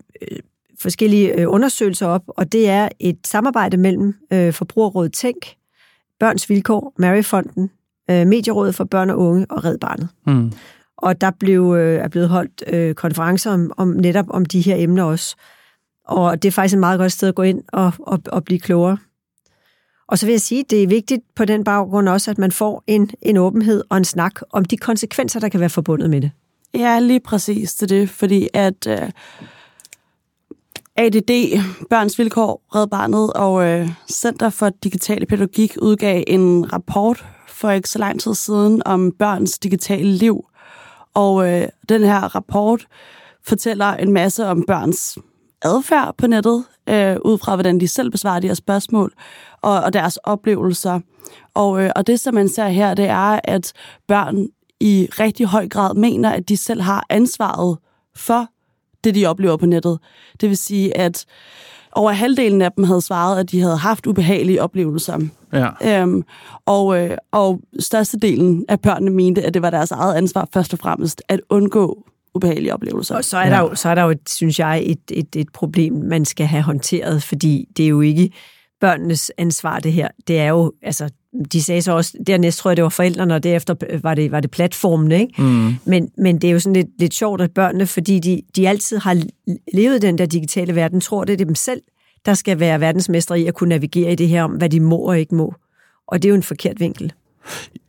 [0.80, 5.54] forskellige øh, undersøgelser op, og det er et samarbejde mellem øh, Forbrugerrådet Tænk,
[6.20, 7.70] Børns Vilkår, Maryfonden,
[8.10, 10.08] øh, Medierådet for Børn og Unge og Red Barnet.
[10.26, 10.52] Mm.
[10.96, 14.76] Og der blev, øh, er blevet holdt øh, konferencer om, om netop om de her
[14.76, 15.36] emner også.
[16.04, 18.60] Og det er faktisk et meget godt sted at gå ind og, og, og blive
[18.60, 18.98] klogere.
[20.08, 22.52] Og så vil jeg sige, at det er vigtigt på den baggrund også, at man
[22.52, 26.20] får en, en åbenhed og en snak om de konsekvenser, der kan være forbundet med
[26.20, 26.30] det.
[26.74, 29.10] Ja, lige præcis til det, fordi at øh,
[30.96, 37.70] ADD, Børns Vilkår, Red Barnet og øh, Center for Digital Pædagogik udgav en rapport for
[37.70, 40.44] ikke så lang tid siden om børns digitale liv.
[41.14, 42.86] Og øh, den her rapport
[43.44, 45.18] fortæller en masse om børns
[45.62, 49.12] adfærd på nettet, øh, ud fra hvordan de selv besvarer de her spørgsmål,
[49.62, 51.00] og, og deres oplevelser.
[51.54, 53.72] Og, øh, og det, som man ser her, det er, at
[54.08, 54.46] børn
[54.80, 57.78] i rigtig høj grad mener, at de selv har ansvaret
[58.16, 58.46] for
[59.04, 59.98] det, de oplever på nettet.
[60.40, 61.24] Det vil sige, at
[61.92, 65.18] over halvdelen af dem havde svaret, at de havde haft ubehagelige oplevelser.
[65.52, 66.00] Ja.
[66.02, 66.24] Øhm,
[66.66, 70.78] og, øh, og størstedelen af børnene mente, at det var deres eget ansvar først og
[70.78, 72.04] fremmest at undgå
[72.38, 73.16] ubehagelige oplevelser.
[73.16, 75.92] Og så er der jo, så er der jo synes jeg, et, et, et problem,
[75.92, 78.30] man skal have håndteret, fordi det er jo ikke
[78.80, 80.08] børnenes ansvar, det her.
[80.28, 81.10] Det er jo, altså,
[81.52, 84.40] de sagde så også, dernæst tror jeg, det var forældrene, og derefter var det, var
[84.40, 85.42] det platformen, ikke?
[85.42, 85.74] Mm.
[85.84, 88.98] Men, men det er jo sådan lidt, lidt sjovt, at børnene, fordi de, de altid
[88.98, 89.22] har
[89.72, 91.82] levet den der digitale verden, tror det er dem selv,
[92.26, 94.96] der skal være verdensmestre i at kunne navigere i det her om, hvad de må
[94.96, 95.54] og ikke må.
[96.06, 97.12] Og det er jo en forkert vinkel.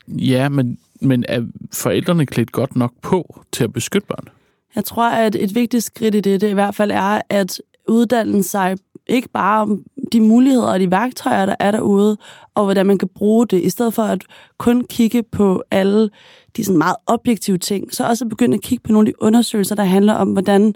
[0.08, 1.42] Ja, men, men er
[1.74, 4.28] forældrene klædt godt nok på til at beskytte børn?
[4.76, 8.44] Jeg tror, at et vigtigt skridt i det, det i hvert fald er at uddanne
[8.44, 8.78] sig
[9.08, 12.18] ikke bare om de muligheder og de værktøjer, der er derude,
[12.56, 14.24] og hvordan man kan bruge det, i stedet for at
[14.58, 16.10] kun kigge på alle
[16.58, 19.76] de sådan meget objektive ting, så også begynde at kigge på nogle af de undersøgelser,
[19.76, 20.76] der handler om, hvordan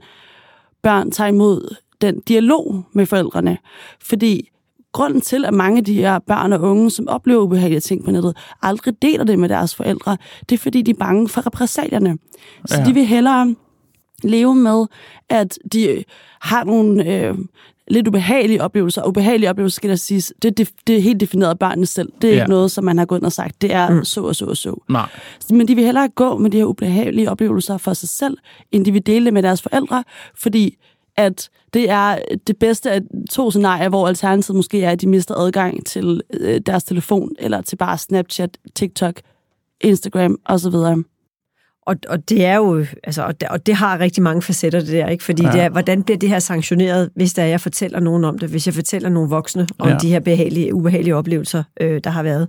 [0.81, 3.57] børn tager imod den dialog med forældrene.
[4.01, 4.49] Fordi
[4.91, 8.11] grunden til, at mange af de her børn og unge, som oplever ubehagelige ting på
[8.11, 10.17] nettet, aldrig deler det med deres forældre,
[10.49, 12.17] det er fordi, de er bange for repræsalierne.
[12.65, 12.85] Så ja.
[12.85, 13.55] de vil hellere
[14.23, 14.85] leve med,
[15.29, 16.03] at de
[16.41, 17.35] har nogle øh,
[17.87, 19.01] lidt ubehagelige oplevelser.
[19.01, 22.11] Og ubehagelige oplevelser, skal der siges, det, det, det er helt defineret af børnene selv.
[22.21, 22.41] Det er ja.
[22.41, 24.03] ikke noget, som man har gået ind og sagt, det er mm.
[24.03, 24.83] så og så og så.
[24.89, 25.09] Nej.
[25.49, 28.37] Men de vil hellere gå med de her ubehagelige oplevelser for sig selv,
[28.71, 30.03] end de vil dele det med deres forældre,
[30.35, 30.77] fordi
[31.17, 35.35] at det er det bedste af to scenarier, hvor alternativet måske er, at de mister
[35.35, 39.21] adgang til øh, deres telefon, eller til bare Snapchat, TikTok,
[39.81, 40.75] Instagram osv.
[41.85, 44.89] Og, og det er jo, altså, og det, og det har rigtig mange facetter, det
[44.89, 45.23] der, ikke?
[45.23, 45.51] Fordi ja.
[45.51, 48.49] det er, hvordan bliver det her sanktioneret, hvis der er, jeg fortæller nogen om det,
[48.49, 49.97] hvis jeg fortæller nogle voksne om ja.
[49.97, 52.47] de her behagelige, ubehagelige oplevelser, øh, der har været.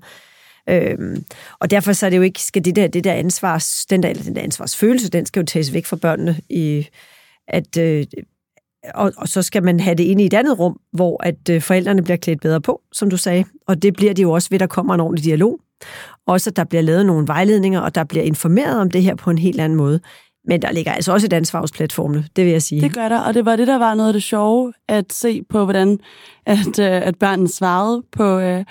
[0.70, 1.24] Øhm,
[1.60, 4.12] og derfor så er det jo ikke, skal det der, det der ansvars, den der,
[4.12, 6.88] den der ansvarsfølelse, den skal jo tages væk fra børnene i,
[7.48, 8.06] at, øh,
[8.94, 11.62] og, og så skal man have det ind i et andet rum, hvor at øh,
[11.62, 13.44] forældrene bliver klædt bedre på, som du sagde.
[13.66, 15.60] Og det bliver de jo også ved, at der kommer en ordentlig dialog.
[16.26, 19.30] Også at der bliver lavet nogle vejledninger, og der bliver informeret om det her på
[19.30, 20.00] en helt anden måde.
[20.48, 22.80] Men der ligger altså også et ansvar hos platformene, det vil jeg sige.
[22.80, 25.42] Det gør der, og det var det, der var noget af det sjove, at se
[25.42, 25.98] på, hvordan
[26.46, 28.64] at, øh, at børnene svarede på, øh,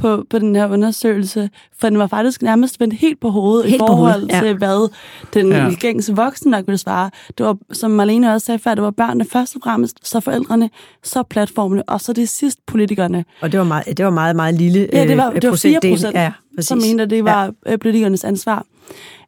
[0.00, 3.74] på, på den her undersøgelse, for den var faktisk nærmest vendt helt på hovedet helt
[3.74, 4.40] i forhold hovedet, ja.
[4.40, 4.90] til, hvad
[5.34, 5.70] den ja.
[5.80, 7.10] gængse voksne nok ville svare.
[7.38, 10.70] Det var, som Marlene også sagde før, det var børnene først og fremmest, så forældrene,
[11.02, 13.24] så platformene, og så det sidst politikerne.
[13.40, 15.80] Og det var meget, det var meget, meget lille Ja, det var, det var 4
[15.90, 17.72] procent, ja, som mente, at det var ja.
[17.72, 18.64] Øh, politikernes ansvar.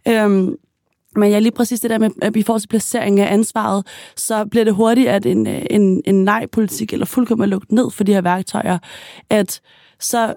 [0.08, 0.56] Øhm,
[1.16, 4.44] men ja, lige præcis det der med, at i forhold til placering af ansvaret, så
[4.44, 8.12] bliver det hurtigt, at en, øh, en, en nej-politik eller fuldkommen lukket ned for de
[8.12, 8.78] her værktøjer,
[9.30, 9.61] at
[10.00, 10.35] så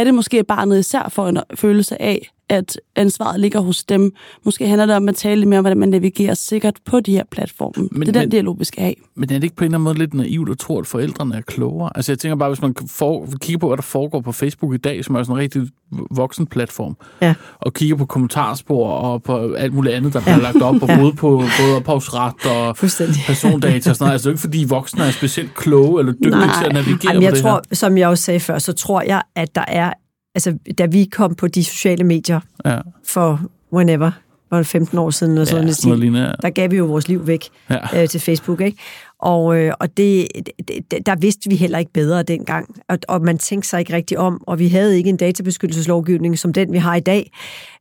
[0.00, 4.12] er det måske barnet især for en følelse af, at ansvaret ligger hos dem.
[4.44, 7.12] Måske handler det om at tale lidt mere om, hvordan man navigerer sikkert på de
[7.12, 7.88] her platforme.
[7.92, 8.94] Men, det er den men, dialog, vi skal have.
[9.14, 11.36] Men er det ikke på en eller anden måde lidt naivt at tro, at forældrene
[11.36, 11.90] er klogere?
[11.94, 14.76] Altså jeg tænker bare, hvis man for, kigger på, hvad der foregår på Facebook i
[14.76, 15.62] dag, som er sådan en rigtig
[16.10, 17.34] voksen platform, ja.
[17.60, 20.42] og kigger på kommentarspor og på alt muligt andet, der bliver ja.
[20.42, 21.00] lagt op, og ja.
[21.00, 21.28] både på
[21.60, 23.60] både ophavsret og persondata og sådan
[24.00, 24.12] noget.
[24.12, 26.58] Altså det er ikke, fordi voksne er specielt kloge eller dygtige Nej.
[26.58, 27.74] til at navigere Jamen, jeg på det tror, her.
[27.74, 29.92] Som jeg også sagde før, så tror jeg, at der er
[30.36, 32.78] altså, da vi kom på de sociale medier ja.
[33.04, 33.40] for
[33.72, 34.10] whenever,
[34.50, 36.32] var det 15 år siden, eller sådan, ja, sådan noget, ja.
[36.42, 38.02] der gav vi jo vores liv væk ja.
[38.02, 38.78] øh, til Facebook, ikke?
[39.18, 40.28] Og, øh, og det,
[40.68, 44.18] det, der vidste vi heller ikke bedre dengang, og, og man tænkte sig ikke rigtig
[44.18, 47.32] om, og vi havde ikke en databeskyttelseslovgivning som den, vi har i dag,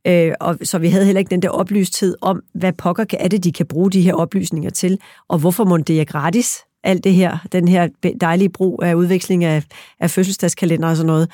[0.08, 3.44] øh, og så vi havde heller ikke den der oplysthed om, hvad pokker er det,
[3.44, 4.98] de kan bruge de her oplysninger til,
[5.28, 7.88] og hvorfor må det er gratis, alt det her, den her
[8.22, 9.64] dejlige brug af udveksling af,
[10.00, 11.30] af fødselsdagskalender og sådan noget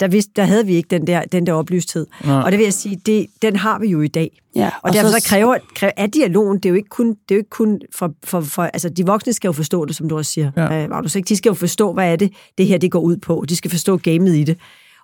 [0.00, 2.06] der, vidste, der havde vi ikke den der, den der oplysthed.
[2.24, 2.42] Ja.
[2.42, 4.42] Og det vil jeg sige, det, den har vi jo i dag.
[4.56, 7.08] Ja, og, og derfor så, så kræver, kræver at dialogen, det er jo ikke kun,
[7.08, 9.96] det er jo ikke kun for, for, for, altså de voksne skal jo forstå det,
[9.96, 10.84] som du også siger, ja.
[10.84, 11.28] uh, Magnus, ikke?
[11.28, 13.44] De skal jo forstå, hvad er det, det her det går ud på.
[13.48, 14.58] De skal forstå gamet i det.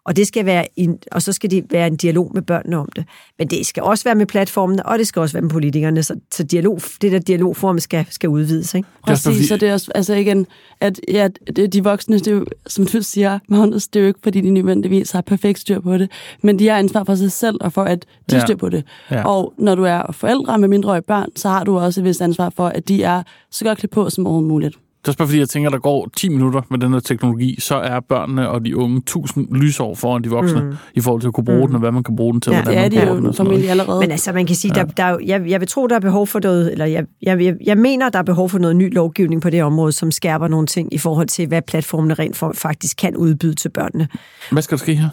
[0.05, 2.89] Og, det skal være en, og så skal det være en dialog med børnene om
[2.97, 3.05] det.
[3.39, 6.03] Men det skal også være med platformene, og det skal også være med politikerne.
[6.03, 8.75] Så, så dialog, det der dialogform skal, skal udvides.
[8.75, 8.89] Ikke?
[9.05, 10.47] Præcis, så det er også, altså igen,
[10.81, 14.09] at ja, det, de voksne, det er jo, som du siger, Magnus, det er jo
[14.09, 16.11] ikke, fordi de nødvendigvis har perfekt styr på det,
[16.43, 18.45] men de har ansvar for sig selv og for, at de ja.
[18.45, 18.85] styr på det.
[19.11, 19.29] Ja.
[19.29, 22.53] Og når du er forældre med mindreårige børn, så har du også et vist ansvar
[22.57, 24.79] for, at de er så godt klædt på som overhovedet muligt.
[25.05, 27.61] Det er bare fordi, jeg tænker, at der går 10 minutter med den her teknologi,
[27.61, 30.75] så er børnene og de unge tusind lysår foran de voksne mm.
[30.95, 31.67] i forhold til at kunne bruge mm.
[31.67, 32.53] den, og hvad man kan bruge den til.
[32.53, 34.01] Ja, hvordan det er man de jo familie allerede.
[34.01, 34.83] Men altså, man kan sige, ja.
[34.83, 37.55] der, der, jeg, jeg vil tro, der er behov for noget, eller jeg, jeg, jeg,
[37.65, 40.67] jeg mener, der er behov for noget ny lovgivning på det område, som skærper nogle
[40.67, 44.09] ting i forhold til, hvad platformene rent for, faktisk kan udbyde til børnene.
[44.51, 45.09] Hvad skal der ske her?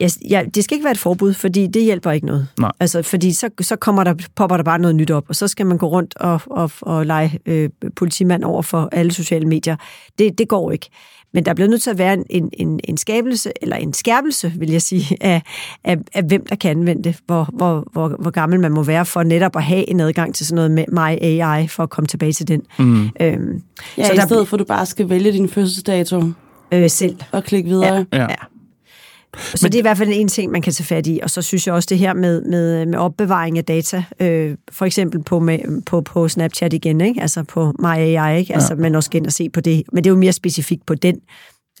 [0.00, 2.48] Ja, ja, det skal ikke være et forbud, fordi det hjælper ikke noget.
[2.58, 2.72] Nej.
[2.80, 5.66] Altså, fordi så, så kommer der, popper der bare noget nyt op, og så skal
[5.66, 9.76] man gå rundt og, og, og lege øh, politimand over for alle sociale medier.
[10.18, 10.90] Det, det går ikke.
[11.34, 14.52] Men der bliver nødt til at være en, en, en, en skabelse, eller en skærpelse,
[14.56, 15.42] vil jeg sige, af,
[15.84, 19.06] af, af hvem der kan anvende det, hvor, hvor, hvor, hvor gammel man må være
[19.06, 22.06] for netop at have en adgang til sådan noget med My AI, for at komme
[22.08, 22.62] tilbage til den.
[22.78, 23.02] Mm.
[23.20, 23.62] Øhm,
[23.98, 26.22] ja, så i der, stedet for at du bare skal vælge din fødselsdato.
[26.72, 27.16] Øh, selv.
[27.32, 28.06] Og klikke videre.
[28.12, 28.18] Ja.
[28.18, 28.22] ja.
[28.22, 28.34] ja.
[29.38, 31.20] Så Men, det er i hvert fald en ting, man kan tage fat i.
[31.22, 34.84] Og så synes jeg også det her med, med, med opbevaring af data, øh, for
[34.84, 37.22] eksempel på, med, på, på Snapchat igen, ikke?
[37.22, 38.54] altså på MyAI, ikke?
[38.54, 38.80] Altså, ja.
[38.80, 39.82] man også skal og se på det.
[39.92, 41.20] Men det er jo mere specifikt på den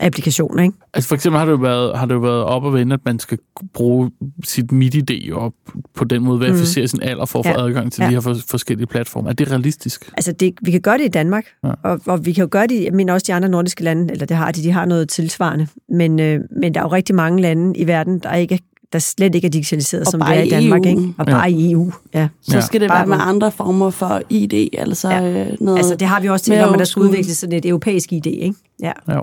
[0.00, 0.74] applikation, ikke?
[0.94, 3.00] Altså for eksempel har det jo været, har det jo været op og vende, at
[3.04, 3.38] man skal
[3.74, 4.10] bruge
[4.44, 5.54] sit MIDI-ID og
[5.94, 6.88] på den måde verificere mm.
[6.88, 7.54] sin alder for at ja.
[7.54, 8.08] få adgang til ja.
[8.08, 9.28] de her forskellige platforme.
[9.28, 10.10] Er det realistisk?
[10.16, 11.72] Altså det, vi kan gøre det i Danmark, ja.
[11.82, 14.26] og, og vi kan jo gøre det, jeg mener også de andre nordiske lande, eller
[14.26, 17.42] det har de, de har noget tilsvarende, men, øh, men der er jo rigtig mange
[17.42, 18.60] lande i verden, der ikke
[18.94, 20.88] der slet ikke er digitaliseret, og som det er i Danmark, EU.
[20.88, 21.14] ikke?
[21.18, 21.56] Og bare ja.
[21.56, 22.28] i EU, ja.
[22.42, 25.30] Så skal det bare være med andre former for ID, altså ja.
[25.30, 28.12] Øh, noget Altså det har vi også til, når der skal udvikles sådan et europæisk
[28.12, 28.54] ID, ikke?
[28.82, 28.92] Ja.
[29.08, 29.20] ja.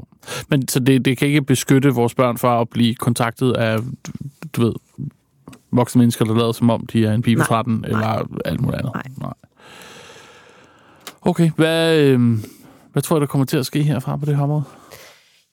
[0.49, 3.77] Men så det, det kan ikke beskytte vores børn fra at blive kontaktet af,
[4.53, 4.73] du ved,
[5.71, 8.23] voksne mennesker, der lader som om, de er en pige 13, eller Nej.
[8.45, 8.93] alt muligt andet?
[8.93, 9.03] Nej.
[9.19, 9.33] Nej.
[11.21, 12.37] Okay, hvad, øh,
[12.91, 14.63] hvad tror jeg, der kommer til at ske herfra på det her område?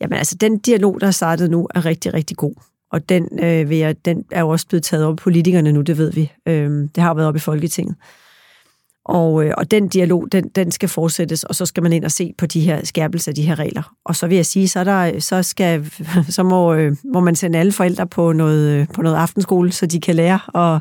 [0.01, 2.55] Jamen altså, den dialog, der er startet nu, er rigtig, rigtig god.
[2.93, 5.80] Og den, øh, vil jeg, den er jo også blevet taget op af politikerne nu,
[5.80, 6.32] det ved vi.
[6.47, 7.97] Øh, det har været op i Folketinget.
[9.05, 12.11] Og, øh, og den dialog, den, den skal fortsættes, og så skal man ind og
[12.11, 13.93] se på de her skærpelser af de her regler.
[14.05, 15.91] Og så vil jeg sige, så, der, så, skal,
[16.28, 19.86] så må, øh, må man sende alle forældre på noget, øh, på noget aftenskole, så
[19.86, 20.80] de kan lære at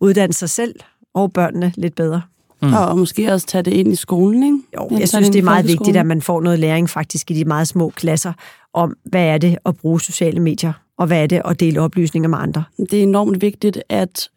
[0.00, 0.74] uddanne sig selv
[1.14, 2.22] og børnene lidt bedre.
[2.62, 2.72] Mm.
[2.72, 4.58] Og måske også tage det ind i skolen, ikke?
[4.76, 7.34] Jo, jeg, jeg synes, det er meget vigtigt, at man får noget læring faktisk i
[7.34, 8.32] de meget små klasser
[8.74, 12.28] om, hvad er det at bruge sociale medier, og hvad er det at dele oplysninger
[12.28, 12.64] med andre.
[12.78, 14.30] Det er enormt vigtigt at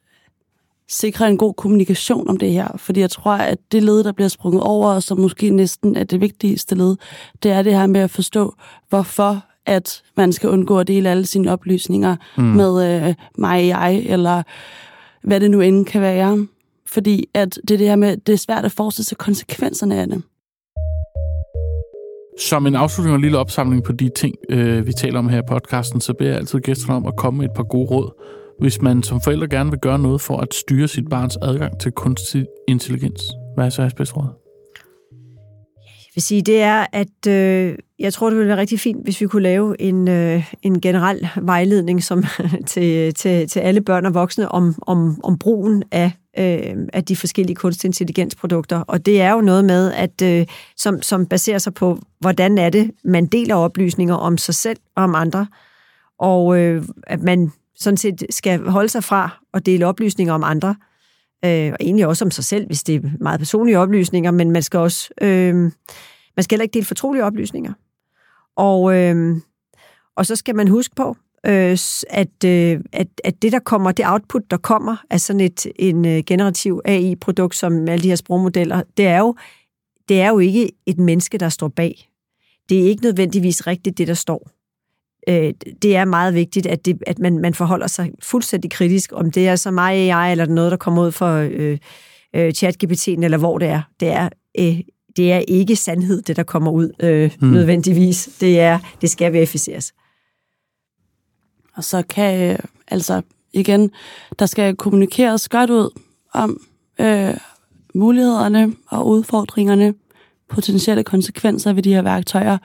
[0.89, 4.28] sikre en god kommunikation om det her, fordi jeg tror, at det led, der bliver
[4.28, 6.95] sprunget over, og som måske næsten er det vigtigste led,
[7.43, 8.55] det er det her med at forstå,
[8.89, 12.43] hvorfor at man skal undgå at dele alle sine oplysninger mm.
[12.43, 14.43] med øh, mig, jeg, eller
[15.24, 16.47] hvad det nu end kan være.
[16.88, 20.07] Fordi at det er det her med, det er svært at forestille sig konsekvenserne af
[20.07, 20.24] det.
[22.50, 25.39] Som en afslutning og en lille opsamling på de ting, øh, vi taler om her
[25.39, 28.12] i podcasten, så beder jeg altid gæsterne om at komme med et par gode råd,
[28.60, 31.92] hvis man som forældre gerne vil gøre noget for at styre sit barns adgang til
[31.92, 33.22] kunstig intelligens.
[33.56, 34.26] Hvad er så jeres bedste råd?
[35.84, 39.22] Jeg vil sige, det er, at øh, jeg tror, det ville være rigtig fint, hvis
[39.22, 42.24] vi kunne lave en, øh, en generel vejledning som,
[42.68, 47.16] til, til, til alle børn og voksne om, om, om brugen af øh, af de
[47.16, 48.80] forskellige kunstig intelligensprodukter.
[48.80, 50.46] Og det er jo noget med, at øh,
[50.78, 55.04] som, som baserer sig på, hvordan er det, man deler oplysninger om sig selv og
[55.04, 55.48] om andre,
[56.20, 60.76] og øh, at man sådan set skal holde sig fra at dele oplysninger om andre,
[61.46, 64.64] øh, og egentlig også om sig selv, hvis det er meget personlige oplysninger, men man
[64.64, 65.72] skal også øh,
[66.36, 67.74] man skal heller ikke dele fortrolige oplysninger.
[68.56, 69.38] Og, øh,
[70.16, 71.78] og så skal man huske på, øh,
[72.10, 76.06] at, øh, at, at det, der kommer, det output, der kommer af sådan et en
[76.06, 79.36] øh, generativ AI-produkt, som alle de her sprogmodeller, det er jo
[80.10, 82.10] det er jo ikke et menneske, der står bag.
[82.70, 84.50] Det er ikke nødvendigvis rigtigt, det der står.
[85.28, 89.32] Øh, det er meget vigtigt, at, det, at man, man forholder sig fuldstændig kritisk, om
[89.32, 91.78] det er så meget AI, eller noget, der kommer ud for øh,
[92.36, 93.82] øh, chat-GPT'en, eller hvor det er.
[94.00, 94.30] Det er,
[94.60, 94.80] øh,
[95.18, 97.50] det er ikke sandhed, det der kommer ud øh, hmm.
[97.50, 98.30] nødvendigvis.
[98.39, 99.94] Det, er, det skal verificeres.
[101.76, 103.22] Og så kan, øh, altså
[103.53, 103.91] igen,
[104.39, 105.99] der skal kommunikeres godt ud
[106.34, 106.61] om
[106.99, 107.34] øh,
[107.93, 109.93] mulighederne og udfordringerne,
[110.49, 112.57] potentielle konsekvenser ved de her værktøjer.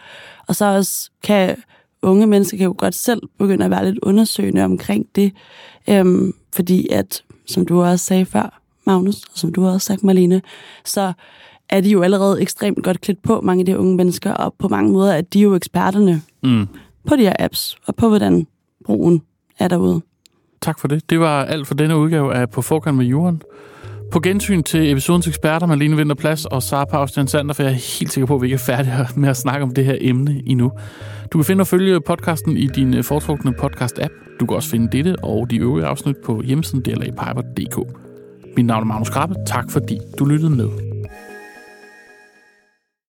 [0.48, 1.56] Og så også kan
[2.02, 5.32] unge mennesker kan jo godt selv begynde at være lidt undersøgende omkring det,
[5.88, 10.04] øhm, fordi at, som du også sagde før, Magnus, og som du har også sagt,
[10.04, 10.42] Marlene,
[10.84, 11.12] så
[11.68, 14.68] er de jo allerede ekstremt godt klædt på, mange af de unge mennesker, og på
[14.68, 16.66] mange måder er de jo eksperterne mm.
[17.06, 18.46] på de her apps, og på hvordan
[18.86, 19.22] brugen
[19.58, 20.00] er derude.
[20.62, 21.10] Tak for det.
[21.10, 23.42] Det var alt for denne udgave af På forkant med Jorden.
[24.10, 28.12] På gensyn til episodens eksperter, Malene Vinterplads og Sara Paustian Sander, for jeg er helt
[28.12, 30.72] sikker på, at vi ikke er færdige med at snakke om det her emne endnu.
[31.32, 34.38] Du kan finde og følge podcasten i din øh, foretrukne podcast-app.
[34.40, 37.78] Du kan også finde dette og de øvrige afsnit på hjemmesiden dlapiper.dk.
[38.56, 39.34] Mit navn er Magnus Krabbe.
[39.46, 40.95] Tak fordi du lyttede med.